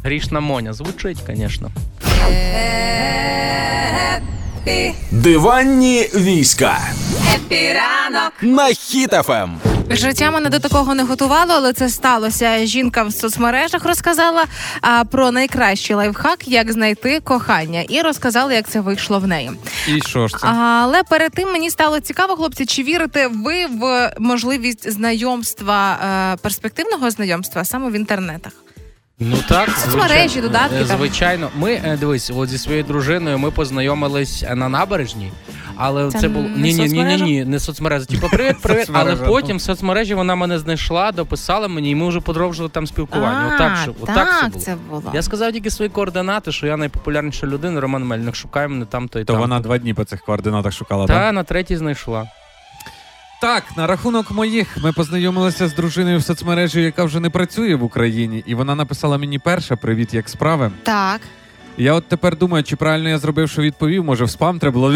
[0.03, 1.71] Грішна Моня звучить, звісно.
[5.11, 6.79] Диванні війська.
[8.41, 8.69] На
[9.29, 9.59] Ем.
[9.89, 12.65] Життя мене до такого не готувало, але це сталося.
[12.65, 14.45] Жінка в соцмережах розказала
[14.81, 19.51] а, про найкращий лайфхак, як знайти кохання, і розказала, як це вийшло в неї.
[19.87, 20.47] І що ж це?
[20.47, 25.97] Але перед тим мені стало цікаво, хлопці, чи вірите ви в можливість знайомства
[26.33, 28.51] е, перспективного знайомства саме в інтернетах?
[29.19, 30.97] Ну так, Соцмережі, додатки там.
[30.97, 35.31] Звичайно, ми е, дивись, от зі своєю дружиною ми познайомились е, на набережній.
[35.75, 37.25] Але Це це, було не ні, ні, ні, ні, соцмережа?
[37.25, 38.05] ні, не соцмережа.
[38.05, 38.89] Типу, привіт, привіт.
[38.93, 43.49] Але потім в соцмережі вона мене знайшла, дописала мені, і ми вже продовжили там спілкування.
[43.51, 44.61] А, Отак, що, отак все було.
[44.61, 45.03] це було.
[45.13, 48.35] Я сказав тільки свої координати, що я найпопулярніша людина, Роман Мельник.
[48.35, 49.41] Шукає мене там, то і То там.
[49.41, 51.33] вона два дні по цих координатах шукала, Та так?
[51.33, 52.27] на третій знайшла.
[53.41, 57.83] Так, на рахунок моїх, ми познайомилися з дружиною в соцмережі, яка вже не працює в
[57.83, 60.71] Україні, і вона написала мені перша привіт, як справи.
[60.83, 61.21] Так.
[61.77, 64.93] Я от тепер думаю, чи правильно я зробив, що відповів, може в спам треба було.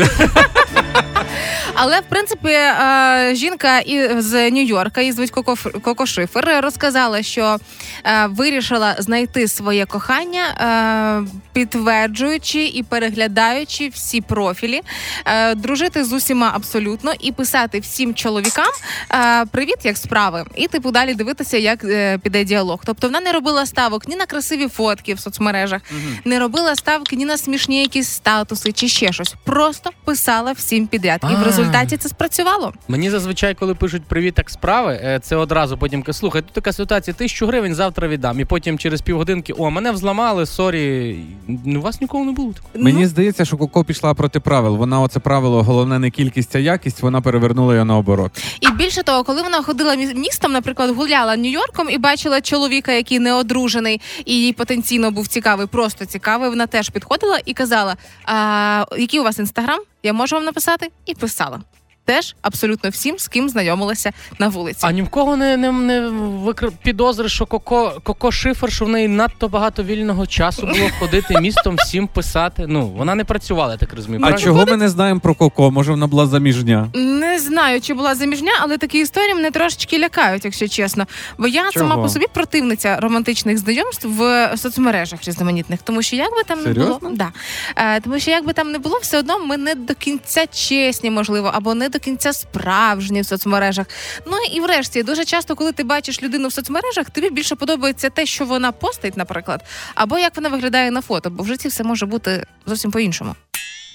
[1.83, 7.57] Але в принципі е, жінка і з Нью-Йорка, її звуть Коко, Коко Шифер, розказала, що
[8.05, 14.81] е, вирішила знайти своє кохання, е, підтверджуючи і переглядаючи всі профілі,
[15.25, 18.71] е, дружити з усіма абсолютно і писати всім чоловікам
[19.11, 22.79] е, привіт, як справи, і типу далі дивитися, як е, піде діалог.
[22.85, 25.81] Тобто вона не робила ставок ні на красиві фотки в соцмережах,
[26.25, 29.35] не робила ставки ні на смішні якісь статуси чи ще щось.
[29.43, 31.19] Просто писала всім підряд.
[31.23, 31.70] І в А.
[31.71, 32.73] результаті це спрацювало.
[32.87, 36.73] Мені зазвичай, коли пишуть привіт, як справи, е, це одразу потім кажуть, слухай, тут така
[36.73, 38.39] ситуація, тисячу гривень завтра віддам.
[38.39, 41.19] І потім через півгодинки, о, мене взламали, sorry.
[41.65, 42.53] Ну, у вас нікого не було.
[42.53, 42.83] такого.
[42.83, 44.75] Мені здається, що Коко пішла проти правил.
[44.77, 48.31] Вона оце правило, головне не кількість, а якість, вона перевернула його наоборот.
[48.61, 53.19] І більше того, коли вона ходила мі- містом, наприклад, гуляла Нью-Йорком і бачила чоловіка, який
[53.19, 56.49] не одружений, і їй потенційно був цікавий, просто цікавий.
[56.49, 59.79] Вона теж підходила і казала: а, який у вас інстаграм?
[60.03, 60.91] Я можу вам написати?
[61.05, 61.61] І писала.
[62.05, 64.79] Теж абсолютно всім, з ким знайомилася на вулиці.
[64.81, 66.71] А ні в кого не, не, не викр...
[66.83, 71.75] підозри, що Коко, Коко Шифер, що в неї надто багато вільного часу було ходити містом,
[71.75, 72.65] всім писати.
[72.67, 74.19] Ну, вона не працювала, я так розумію.
[74.23, 74.45] А правильно?
[74.45, 75.71] чого ми не знаємо про Коко?
[75.71, 76.89] Може, вона була заміжня?
[76.93, 81.07] Не знаю, чи була заміжня, але такі історії мене трошечки лякають, якщо чесно.
[81.37, 86.43] Бо я сама по собі противниця романтичних знайомств в соцмережах різноманітних, тому що як би
[86.47, 87.31] там не було, да.
[87.75, 91.11] е, тому що як би там не було, все одно ми не до кінця чесні,
[91.11, 93.87] можливо, або не до кінця справжні в соцмережах.
[94.25, 98.25] Ну і врешті, дуже часто, коли ти бачиш людину в соцмережах, тобі більше подобається те,
[98.25, 99.63] що вона постить, наприклад,
[99.95, 103.35] або як вона виглядає на фото, бо в житті все може бути зовсім по-іншому.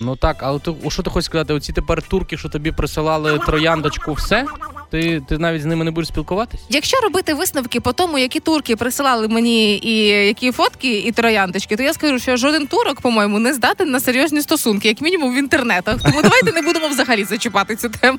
[0.00, 1.54] Ну так, але ти що ти хочеш сказати?
[1.54, 4.46] Оці тепер турки, що тобі присилали трояндочку, все?
[4.90, 6.60] Ти, ти навіть з ними не будеш спілкуватись?
[6.68, 11.82] Якщо робити висновки по тому, які турки присилали мені і які фотки і трояндочки, то
[11.82, 16.02] я скажу, що жоден турок, по-моєму, не здатен на серйозні стосунки, як мінімум в інтернетах.
[16.02, 18.18] Тому давайте не будемо взагалі зачіпати цю тему.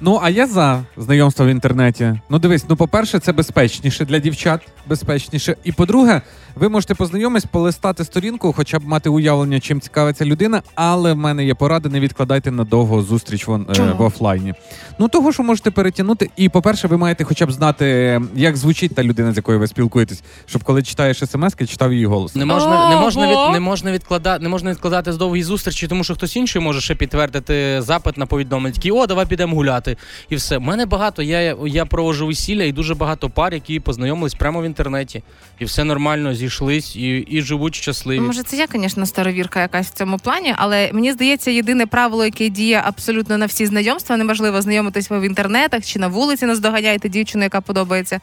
[0.00, 2.14] Ну, а я за знайомство в інтернеті.
[2.28, 5.56] Ну, дивись, ну, по-перше, це безпечніше для дівчат, безпечніше.
[5.64, 6.22] І по-друге,
[6.56, 10.62] ви можете познайомитись, полистати сторінку, хоча б мати уявлення, чим цікавиться людина.
[10.74, 14.54] Але в мене є порада, не відкладайте надовго зустріч в, е, в офлайні.
[14.98, 16.30] Ну, того, що можете перетягнути.
[16.36, 20.22] І, по-перше, ви маєте хоча б знати, як звучить та людина, з якою ви спілкуєтесь,
[20.46, 22.34] щоб коли читаєш смс-ки, читав її голос.
[22.34, 26.04] Не можна, не можна, від, не можна відкладати, не можна відкладати з довгі зустрічі, тому
[26.04, 28.74] що хтось інший може ще підтвердити запит на повідомлення.
[28.74, 29.96] Такий, о, давай підемо гуляти.
[30.28, 30.56] І все.
[30.56, 31.22] У мене багато.
[31.22, 35.22] Я, я провожу весілля і дуже багато пар, які познайомились прямо в інтернеті.
[35.58, 38.20] І все нормально зійшлись і, і живуть щасливі.
[38.20, 42.48] Може, це я, звісно, старовірка якась в цьому плані, але мені здається, єдине правило, яке
[42.48, 47.44] діє абсолютно на всі знайомства, неможливо знайомитись ви в інтернетах чи на вулиці наздоганяєте дівчину,
[47.44, 48.20] яка подобається.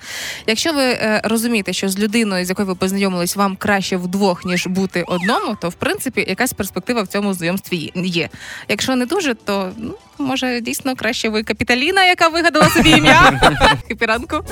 [0.48, 4.68] Якщо ви е, розумієте, що з людиною, з якою ви познайомились, вам краще вдвох, ніж
[4.68, 8.30] бути одному, то в принципі якась перспектива в цьому знайомстві є.
[8.68, 13.42] Якщо не дуже, то ну може дійсно краще ви капіталіна, яка вигадала собі ім'я
[13.90, 14.44] Капіранку.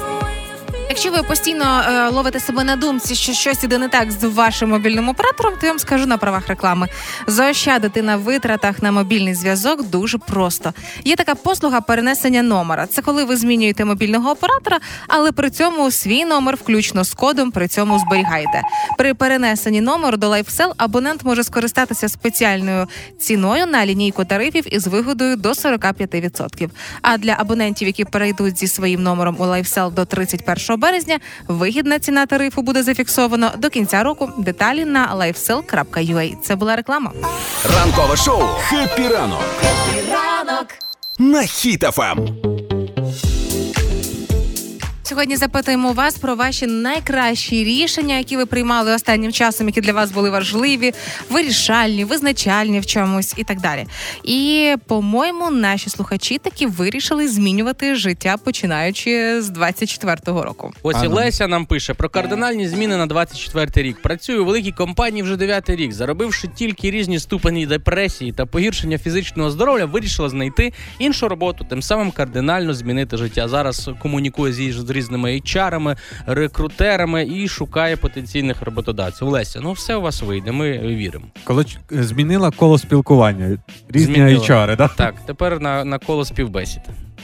[0.90, 4.70] Якщо ви постійно е, ловите себе на думці, що щось іде не так з вашим
[4.70, 6.88] мобільним оператором, то я вам скажу на правах реклами.
[7.28, 10.74] Заощадити на витратах на мобільний зв'язок дуже просто.
[11.04, 12.88] Є така послуга перенесення номера.
[12.88, 17.68] Це коли ви змінюєте мобільного оператора, але при цьому свій номер, включно з кодом, при
[17.68, 18.62] цьому зберігаєте.
[18.98, 22.88] При перенесенні номеру до LifeSell абонент може скористатися спеціальною
[23.20, 26.70] ціною на лінійку тарифів із вигодою до 45%.
[27.02, 32.26] А для абонентів, які перейдуть зі своїм номером у LifeSell до 31 березня, вигідна ціна
[32.26, 34.30] тарифу буде зафіксовано до кінця року.
[34.38, 36.36] Деталі на lifesell.ua.
[36.44, 37.12] Це була реклама.
[37.76, 39.44] Ранкове шоу «Хеппі ранок»
[41.20, 42.57] на Ем.
[45.08, 50.12] Сьогодні запитуємо вас про ваші найкращі рішення, які ви приймали останнім часом, які для вас
[50.12, 50.94] були важливі,
[51.30, 53.86] вирішальні, визначальні в чомусь і так далі.
[54.24, 60.74] І по-моєму, наші слухачі таки вирішили змінювати життя починаючи з 24-го року.
[60.84, 61.08] Ось і.
[61.08, 64.02] Леся нам пише про кардинальні зміни на 24 рік.
[64.02, 65.94] Працюю у великій компанії вже 9 рік.
[65.94, 72.12] Заробивши тільки різні ступені депресії та погіршення фізичного здоров'я, вирішила знайти іншу роботу, тим самим
[72.12, 73.48] кардинально змінити життя.
[73.48, 75.96] Зараз комунікує зі з різними HR-ами,
[76.26, 79.28] рекрутерами і шукає потенційних роботодавців.
[79.28, 80.52] Леся, ну все у вас вийде.
[80.52, 81.26] Ми віримо.
[81.44, 83.58] Коли змінила коло спілкування,
[83.90, 84.40] різні Змінила.
[84.40, 84.88] HR, да?
[84.88, 86.82] Так, тепер на, на коло співбесід.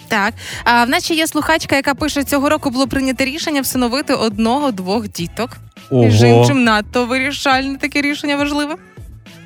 [0.08, 4.14] Так, а в нас ще є слухачка, яка пише, цього року було прийнято рішення всиновити
[4.14, 5.50] одного-двох діток.
[5.90, 6.04] Ого.
[6.06, 8.76] іншим, надто вирішальне таке рішення важливе.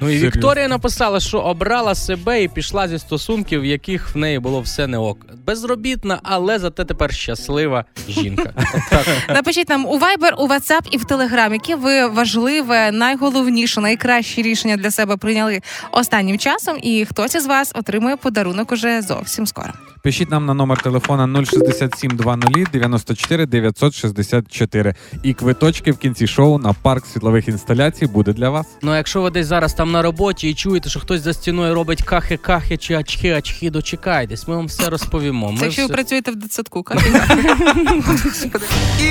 [0.02, 0.28] Ну і Серйозно?
[0.28, 4.88] Вікторія написала, що обрала себе і пішла зі стосунків, в яких в неї було все
[4.88, 5.26] не ок.
[5.45, 8.54] Безробітна, але зате тепер щаслива жінка.
[9.30, 14.78] Напишіть нам у Viber, у WhatsApp і в Telegram, які ви важливе, найголовніше, найкраще рішення
[14.78, 19.74] для себе прийняли останнім часом, і хтось із вас отримує подарунок уже зовсім скоро.
[20.04, 24.95] Пишіть нам на номер телефона 067 20 94 964.
[25.24, 28.68] І квиточки в кінці шоу на парк світлових інсталяцій буде для вас.
[28.82, 31.76] Ну, а якщо ви десь зараз там на роботі і чуєте, що хтось за стіною
[31.76, 35.52] робить кахи-кахи чи ачхи-ачхи, дочекайтесь, ми вам все розповімо.
[35.52, 36.86] Ми Це якщо ви працюєте в дитсадку,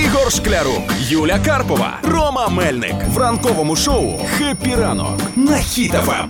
[0.04, 6.28] Ігор Шклярук, Юля Карпова, Рома Мельник в ранковому шоу «Хеппі ранок» на Хіт-ФМ.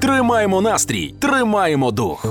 [0.00, 2.26] Тримаємо настрій, тримаємо дух.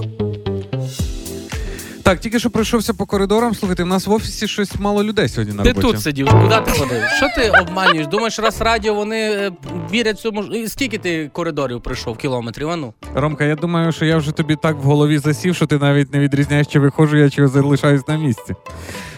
[2.05, 3.55] Так, тільки що пройшовся по коридорам.
[3.55, 5.87] Слухайте, в нас в офісі щось мало людей сьогодні на Ти роботі.
[5.87, 7.03] тут сидів, куди ти ходив?
[7.17, 8.07] Що ти обманюєш?
[8.07, 9.51] Думаєш, раз радіо вони е,
[9.91, 10.43] вірять цьому.
[10.43, 12.69] І Скільки ти коридорів пройшов кілометрів?
[12.69, 12.93] Ану?
[13.15, 16.19] Ромка, я думаю, що я вже тобі так в голові засів, що ти навіть не
[16.19, 18.55] відрізняєш, чи виходжу я, чи залишаюсь на місці.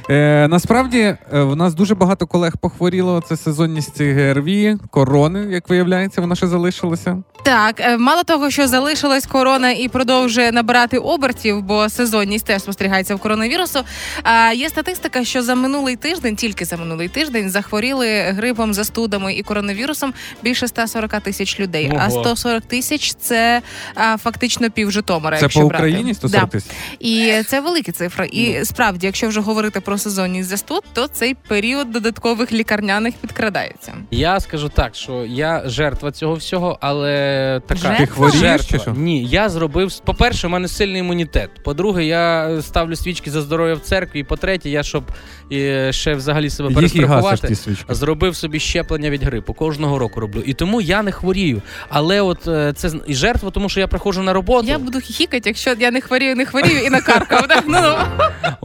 [0.09, 3.23] Е, насправді е, в нас дуже багато колег похворіло.
[3.29, 7.17] Це сезонність ГРВІ, корони, як виявляється, вона ще залишилася.
[7.43, 13.15] Так, е, мало того, що залишилась корона і продовжує набирати обертів, бо сезонність теж спостерігається
[13.15, 13.79] в коронавірусу.
[14.23, 19.43] А є статистика, що за минулий тиждень, тільки за минулий тиждень, захворіли грипом, застудами і
[19.43, 21.91] коронавірусом більше 140 тисяч людей.
[21.99, 22.21] А Ого.
[22.21, 23.61] 140 тисяч це
[23.95, 25.37] а, фактично пів Житомира.
[25.37, 25.83] Це якщо по брати.
[25.83, 26.51] Україні 140 Да.
[26.51, 26.71] тисяч.
[26.99, 28.29] І це великі цифри.
[28.33, 28.39] Ну.
[28.39, 33.93] І справді, якщо вже говорити про сезонність застуд, то цей період додаткових лікарняних підкрадається.
[34.11, 38.05] Я скажу так, що я жертва цього всього, але така Жертва?
[38.05, 38.77] Ти хворієш жертва.
[38.77, 38.91] чи що?
[38.91, 39.99] Ні, я зробив.
[39.99, 41.49] По-перше, у мене сильний імунітет.
[41.63, 44.19] По-друге, я ставлю свічки за здоров'я в церкві.
[44.19, 45.03] І по-третє, я щоб
[45.51, 47.55] е, ще взагалі себе і перестрахувати.
[47.89, 49.53] Зробив собі щеплення від грипу.
[49.53, 50.43] Кожного року роблю.
[50.45, 51.61] І тому я не хворію.
[51.89, 54.67] Але от е, це з- і жертва, тому що я приходжу на роботу.
[54.67, 57.45] Я буду хіхікати, якщо я не хворію, не хворію і накаркав.
[57.49, 57.61] да?
[57.67, 57.95] Ну, ну.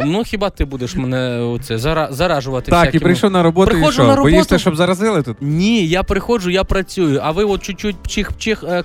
[0.07, 2.09] Ну хіба ти будеш мене оце зара...
[2.12, 2.70] заражувати?
[2.70, 4.22] Так, і всякими- прийшов на роботу, Приходжу на роботу.
[4.35, 5.37] Боїшся, щоб заразили тут?
[5.41, 8.83] Ні, я приходжу, я працюю, а ви от чуть-чуть чих-чих е,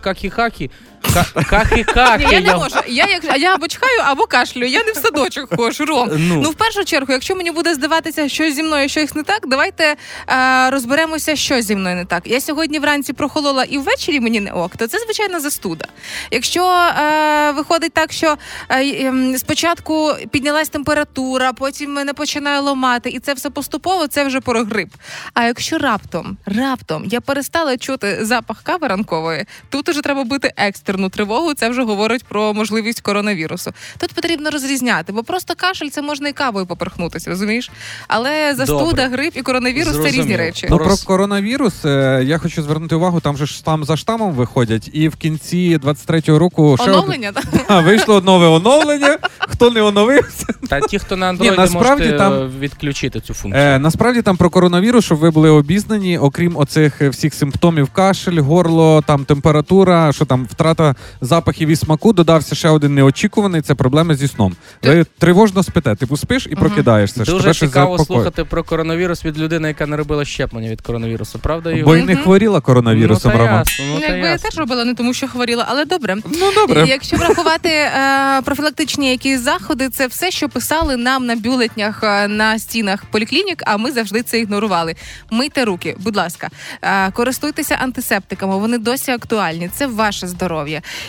[1.01, 1.83] какі-хакі.
[1.83, 2.75] Ка- Ні, я не можу.
[2.87, 4.67] Я як я або чхаю, або кашлюю.
[4.69, 6.09] Я не в садочок ходжу, Ром.
[6.11, 6.41] Ну.
[6.41, 9.95] Ну, в першу чергу, якщо мені буде здаватися, що зі мною щось не так, давайте
[10.29, 12.23] е, розберемося, що зі мною не так.
[12.27, 15.85] Я сьогодні вранці прохолола і ввечері мені не ок, то це звичайна застуда.
[16.31, 18.37] Якщо е, виходить так, що
[18.69, 24.39] е, ем, спочатку піднялась температура, потім мене починає ломати, і це все поступово, це вже
[24.41, 24.89] про грип.
[25.33, 30.51] А якщо раптом, раптом я перестала чути запах кави ранкової, тут уже треба бити
[30.87, 31.53] екстерну тривогу.
[31.53, 33.71] Це вже говорить про можливість коронавірусу.
[33.97, 37.71] Тут потрібно розрізняти, бо просто кашель це можна і кавою поперхнутися, розумієш?
[38.07, 39.07] Але застуда, Добре.
[39.07, 40.67] грип і коронавірус це різні речі.
[40.69, 44.89] Ну, про коронавірус е, я хочу звернути увагу, там же ж штам за штамом виходять,
[44.93, 49.17] і в кінці 23-го року ще Оновлення од- А, вийшло нове оновлення.
[49.39, 50.45] Хто не оновився?
[50.69, 53.63] Та ті, хто на Ні, насправді можете там- е, відключити цю функцію.
[53.65, 58.39] Е, насправді там про коронавірус, щоб ви були обізнані, окрім оцих е, всіх симптомів: кашель,
[58.39, 60.76] горло, там температура, що там втрата
[61.21, 64.55] запахів і смаку, додався ще один неочікуваний це проблеми зі сном.
[64.83, 67.23] Ви тривожно спите, типу спиш і прокидаєшся.
[67.23, 68.23] що Дуже тебе щось цікаво заспокоює.
[68.23, 71.39] слухати про коронавірус від людини, яка не робила щеплення від коронавірусу.
[71.39, 71.75] Правда?
[71.85, 73.57] Бо й не хворіла коронавірусом, ну, та Рома.
[73.59, 74.49] ясно, ну, та Якби я ясно.
[74.49, 76.15] теж робила не тому, що хворіла, але добре.
[76.15, 76.85] Ну добре.
[76.87, 82.59] Якщо врахувати е, профілактичні якісь заходи, це все, що писали нам на бюлетнях е, на
[82.59, 84.95] стінах поліклінік, а ми завжди це ігнорували.
[85.31, 86.49] Мийте руки, будь ласка,
[86.81, 89.69] е, користуйтеся антисептиками, вони досі актуальні.
[89.73, 90.66] Це ваше здоров'я.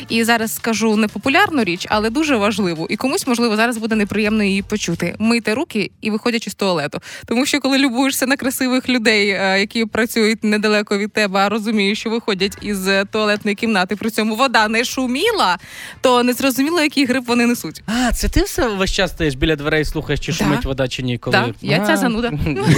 [0.09, 2.86] І зараз скажу непопулярну річ, але дуже важливу.
[2.90, 5.14] І комусь, можливо, зараз буде неприємно її почути.
[5.18, 7.00] Мийте руки і виходячи з туалету.
[7.26, 12.00] Тому що коли любуєшся на красивих людей, е, які працюють недалеко від тебе, а розумієш,
[12.00, 15.59] що виходять із е, туалетної кімнати, при цьому вода не шуміла,
[16.00, 17.82] то не зрозуміло, який грип вони несуть.
[17.86, 20.38] А, це ти все весь час стоїш біля дверей, слухаєш, чи Да.
[20.38, 21.18] шумить вода, чи ні?
[21.18, 21.36] Коли...
[21.36, 22.32] Так, я ця зануда.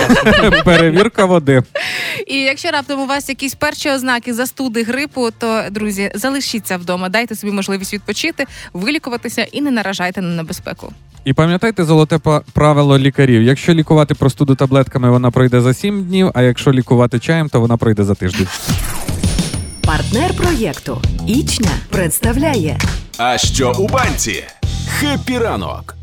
[0.64, 1.62] Перевірка води.
[2.26, 7.35] І якщо раптом у вас якісь перші ознаки застуди грипу, то друзі, залишіться вдома, дайте
[7.35, 10.93] собі можливість відпочити, вилікуватися і не наражайте на небезпеку.
[11.25, 12.18] І пам'ятайте золоте
[12.53, 13.43] правило лікарів.
[13.43, 17.77] Якщо лікувати простуду таблетками, вона пройде за 7 днів, а якщо лікувати чаєм, то вона
[17.77, 18.47] пройде за тиждень.
[19.87, 22.79] Партнер проєкту Ічня представляє
[23.18, 24.45] А що у банці?
[24.89, 25.95] Хеппі ранок.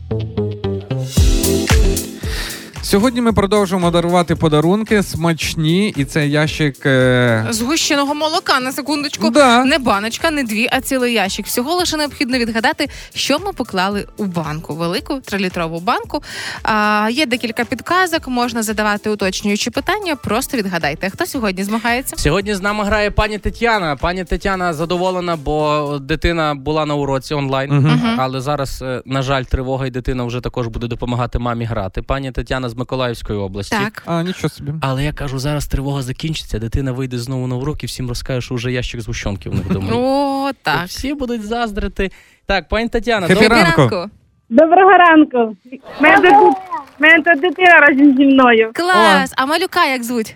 [2.87, 6.85] Сьогодні ми продовжуємо дарувати подарунки смачні, і це ящик.
[6.85, 7.47] Е...
[7.49, 9.29] Згущеного молока на секундочку.
[9.29, 9.65] Да.
[9.65, 11.45] Не баночка, не дві, а цілий ящик.
[11.45, 16.23] Всього лише необхідно відгадати, що ми поклали у банку, велику трилітрову банку.
[16.63, 20.15] А, є декілька підказок, можна задавати уточнюючі питання.
[20.15, 22.15] Просто відгадайте, хто сьогодні змагається.
[22.17, 23.95] Сьогодні з нами грає пані Тетяна.
[23.95, 28.15] Пані Тетяна задоволена, бо дитина була на уроці онлайн, Мгм.
[28.17, 32.01] але зараз, е, на жаль, тривога і дитина вже також буде допомагати мамі грати.
[32.01, 33.75] Пані Тетяна з Миколаївської області.
[33.83, 34.03] Так.
[34.05, 34.71] А, нічого собі.
[34.81, 38.55] Але я кажу, зараз тривога закінчиться, дитина вийде знову на урок і всім розкаже, що
[38.55, 39.87] вже ящик з гущонки в них вдома.
[39.93, 40.85] О, І так.
[40.85, 42.11] Всі будуть заздрити.
[42.45, 44.09] Так, пані Тетяна, добре- ранку.
[44.49, 45.57] Доброго ранку.
[46.01, 46.57] Мене тут,
[46.99, 48.71] мене тут дитина разом зі мною.
[48.73, 49.33] Клас!
[49.37, 50.35] А малюка як звуть?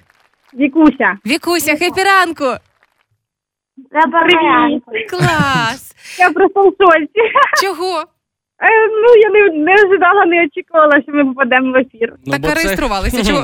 [0.54, 1.18] Вікуся.
[1.26, 2.46] Вікуся, хепі ранку!
[3.92, 4.84] Привіт.
[5.10, 5.96] Клас!
[6.20, 7.10] Я просто в шоці.
[7.64, 8.04] Чого?
[8.64, 12.14] Е, Ну, я не, не ожидала, не очікувала, що ми попадемо в ефір.
[12.26, 13.24] Ну, так бо це- реєструвалися.
[13.24, 13.42] Чого?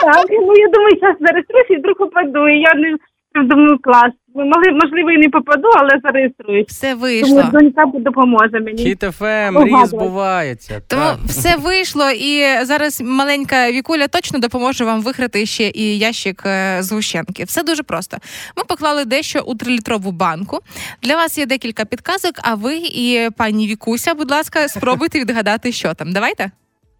[0.00, 2.48] Так, ну я думаю, зараз зареєструюсь і вдруг попаду.
[2.48, 2.96] І я не
[3.42, 4.12] думаю, клас.
[4.34, 6.66] Могли- Можливо, і не попаду, але зареєструюсь.
[6.68, 7.42] Все Тому вийшло.
[7.52, 8.82] донька допоможе мені.
[8.84, 10.82] Хіт ФМ, мрії збувається.
[10.88, 11.18] Тому так.
[11.26, 16.92] все вийшло, і зараз маленька Вікуля точно допоможе вам виграти ще і ящик е, з
[16.92, 17.44] гущенки.
[17.44, 18.16] Все дуже просто.
[18.56, 20.58] Ми поклали дещо у трилітрову банку.
[21.02, 22.32] Для вас є декілька підказок.
[22.42, 26.12] А ви і пані Вікуся, будь ласка, спробуйте відгадати, що там.
[26.12, 26.50] Давайте.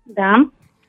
[0.07, 0.37] Да.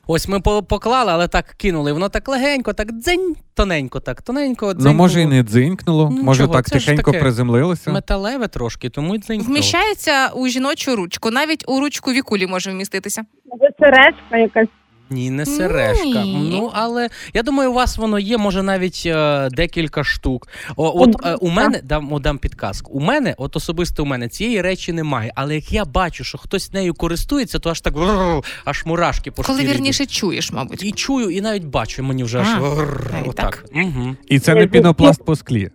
[0.08, 1.92] Ось ми по- поклали, але так кинули.
[1.94, 4.74] Воно так легенько, так дзень, тоненько, так, тоненько.
[4.80, 7.20] Ну, може, і не дзинькнуло, Ну, може чого, так це тихенько таке.
[7.20, 7.92] приземлилося.
[7.92, 9.52] Металеве трошки, тому й дзинькнуло.
[9.54, 13.22] Вміщається у жіночу ручку, навіть у ручку вікулі може вміститися.
[13.80, 14.68] Це решка якась.
[15.10, 16.24] Ні, не сережка.
[16.24, 16.50] Ні.
[16.52, 20.48] Ну, але я думаю, у вас воно є, може, навіть е, декілька штук.
[20.76, 22.94] О, от е, у мене дам, дам підказку.
[22.94, 25.32] У мене, от особисто у мене цієї речі немає.
[25.36, 27.94] Але як я бачу, що хтось нею користується, то аж так
[28.66, 30.84] аж мурашки по Коли вірніше чуєш, мабуть.
[30.84, 32.48] І чую, і навіть бачу, мені вже аж
[33.26, 33.66] отак.
[33.76, 34.16] Угу.
[34.28, 35.70] І це не пінопласт по склі.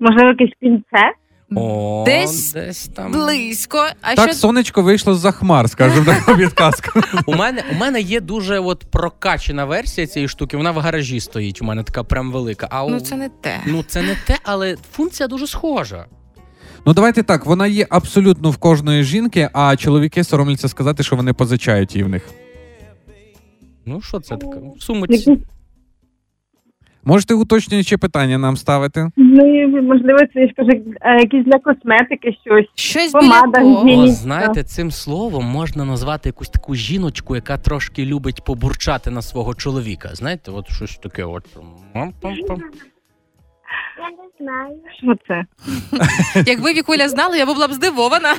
[0.00, 1.12] Можливо, якесь пінце.
[1.54, 3.12] О, Десь десь там.
[3.12, 3.86] Близько.
[4.02, 7.00] А Так що сонечко вийшло з-за хмар, скажімо така підказка.
[7.26, 11.62] У мене, у мене є дуже от прокачена версія цієї штуки, вона в гаражі стоїть.
[11.62, 12.68] У мене така прям велика.
[12.70, 12.90] А у...
[12.90, 13.60] ну це не те.
[13.66, 16.06] ну це не те, але функція дуже схожа.
[16.86, 21.32] Ну давайте так, вона є абсолютно в кожної жінки, а чоловіки соромляться сказати, що вони
[21.32, 22.22] позичають її в них.
[23.86, 24.56] Ну, що це таке?
[24.80, 25.38] Сумочці.
[27.08, 29.10] Можете уточнюючі питання нам ставити?
[29.16, 32.66] ну, і, можливо, це я ж кажу, е, якісь для косметики щось.
[32.74, 34.14] Щось Помада, біля гігієнічна.
[34.14, 40.08] Знаєте, цим словом можна назвати якусь таку жіночку, яка трошки любить побурчати на свого чоловіка.
[40.12, 41.24] Знаєте, от щось таке.
[41.24, 41.44] От.
[41.94, 42.60] пам-пам-пам.
[45.02, 45.44] Що це?
[46.50, 48.34] Якби Вікуля знала, я б була б здивована.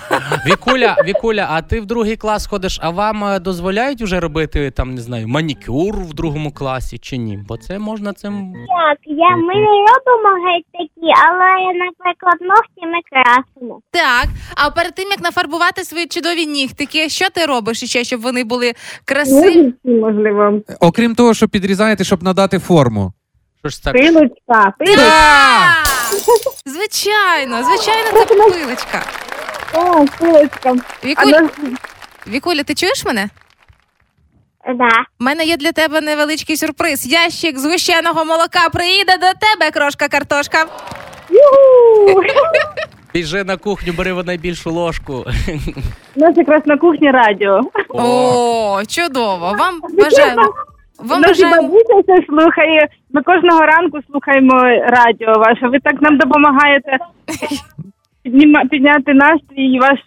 [0.47, 4.95] Вікуля, Вікуля, а ти в другий клас ходиш, а вам е, дозволяють вже робити там,
[4.95, 7.39] не знаю, манікюр в другому класі чи ні?
[7.47, 8.53] Бо це можна цим.
[8.53, 13.79] Так, я, ми не робимо геть такі, але, наприклад, ногті ми красимо.
[13.91, 14.25] Так,
[14.55, 18.73] а перед тим як нафарбувати свої чудові нігтики, що ти робиш ще, щоб вони були
[19.05, 19.73] красиві?
[19.83, 20.61] Можливо.
[20.79, 23.13] Окрім того, що підрізаєте, щоб надати форму.
[23.67, 23.93] Що ж так?
[23.93, 25.83] Пилочка, пилочка.
[26.65, 29.03] Звичайно, звичайно, це пилочка.
[29.73, 30.75] О, пилочка.
[31.05, 31.33] Вікуль,
[32.27, 33.29] Вікуля, ти чуєш мене?
[34.75, 34.89] Да.
[35.19, 37.07] У мене є для тебе невеличкий сюрприз.
[37.07, 40.65] Ящик згущеного молока приїде до тебе, крошка картошка.
[41.29, 42.21] Юху!
[43.13, 45.25] Біжи на кухню, бери в найбільшу ложку.
[46.15, 47.61] У нас якраз на кухні радіо.
[47.89, 49.55] О, чудово!
[49.59, 50.53] Вам бажаємо.
[50.99, 51.61] Вам Наші бажаємо.
[51.67, 52.87] бабуся це слухає.
[53.13, 54.53] Ми кожного ранку слухаємо
[54.89, 55.67] радіо ваше.
[55.67, 56.97] Ви так нам допомагаєте
[58.71, 59.99] підняти настрій і ваш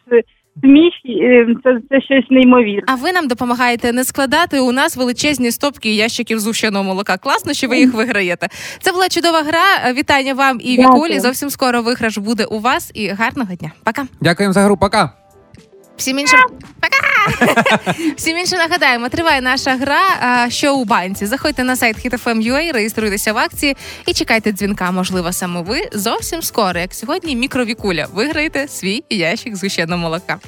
[0.60, 0.92] сміх.
[1.22, 2.82] е, Це, це щось неймовірне.
[2.86, 7.16] А ви нам допомагаєте не складати у нас величезні стопки ящиків згущеного молока.
[7.18, 8.48] Класно, що ви їх виграєте.
[8.80, 9.92] Це була чудова гра.
[9.92, 11.20] Вітання вам і Вікулі.
[11.20, 12.90] Зовсім скоро виграш буде у вас.
[12.94, 13.70] І гарного дня.
[13.84, 14.02] Пока.
[14.20, 15.12] Дякуємо за гру, пока.
[16.00, 16.40] Всім іншим
[18.16, 21.26] Всім іншим нагадаємо, триває наша гра а, що у банці.
[21.26, 23.76] Заходьте на сайт HitFM.ua, реєструйтеся в акції
[24.06, 24.90] і чекайте дзвінка.
[24.90, 28.06] Можливо, саме ви зовсім скоро, як сьогодні, мікровікуля.
[28.12, 30.38] Виграєте свій ящик згущеного молока.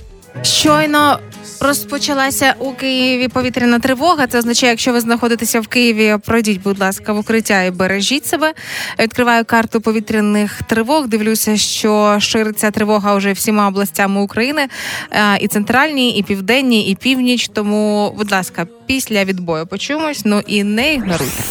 [0.43, 1.18] Щойно
[1.62, 4.26] розпочалася у Києві повітряна тривога.
[4.26, 8.53] Це означає, якщо ви знаходитеся в Києві, пройдіть, будь ласка, в укриття і бережіть себе.
[8.99, 11.09] Відкриваю карту повітряних тривог.
[11.09, 14.68] Дивлюся, що шириться тривога вже всіма областями України,
[15.11, 17.49] е, і центральній, і південній, і північ.
[17.53, 21.43] Тому, будь ласка, після відбою почуємось, ну і не ігноруйте.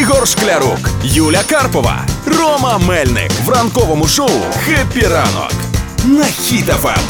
[0.00, 4.30] Ігор Шклярук, Юля Карпова, Рома Мельник в ранковому шоу
[4.66, 5.71] «Хеппі ранок»
[6.04, 7.00] на Хіт-ФМ.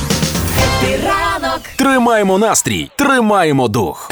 [1.77, 4.11] Тримаємо настрій, тримаємо дух.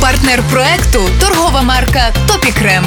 [0.00, 2.84] Партнер проекту торгова марка Топікрем.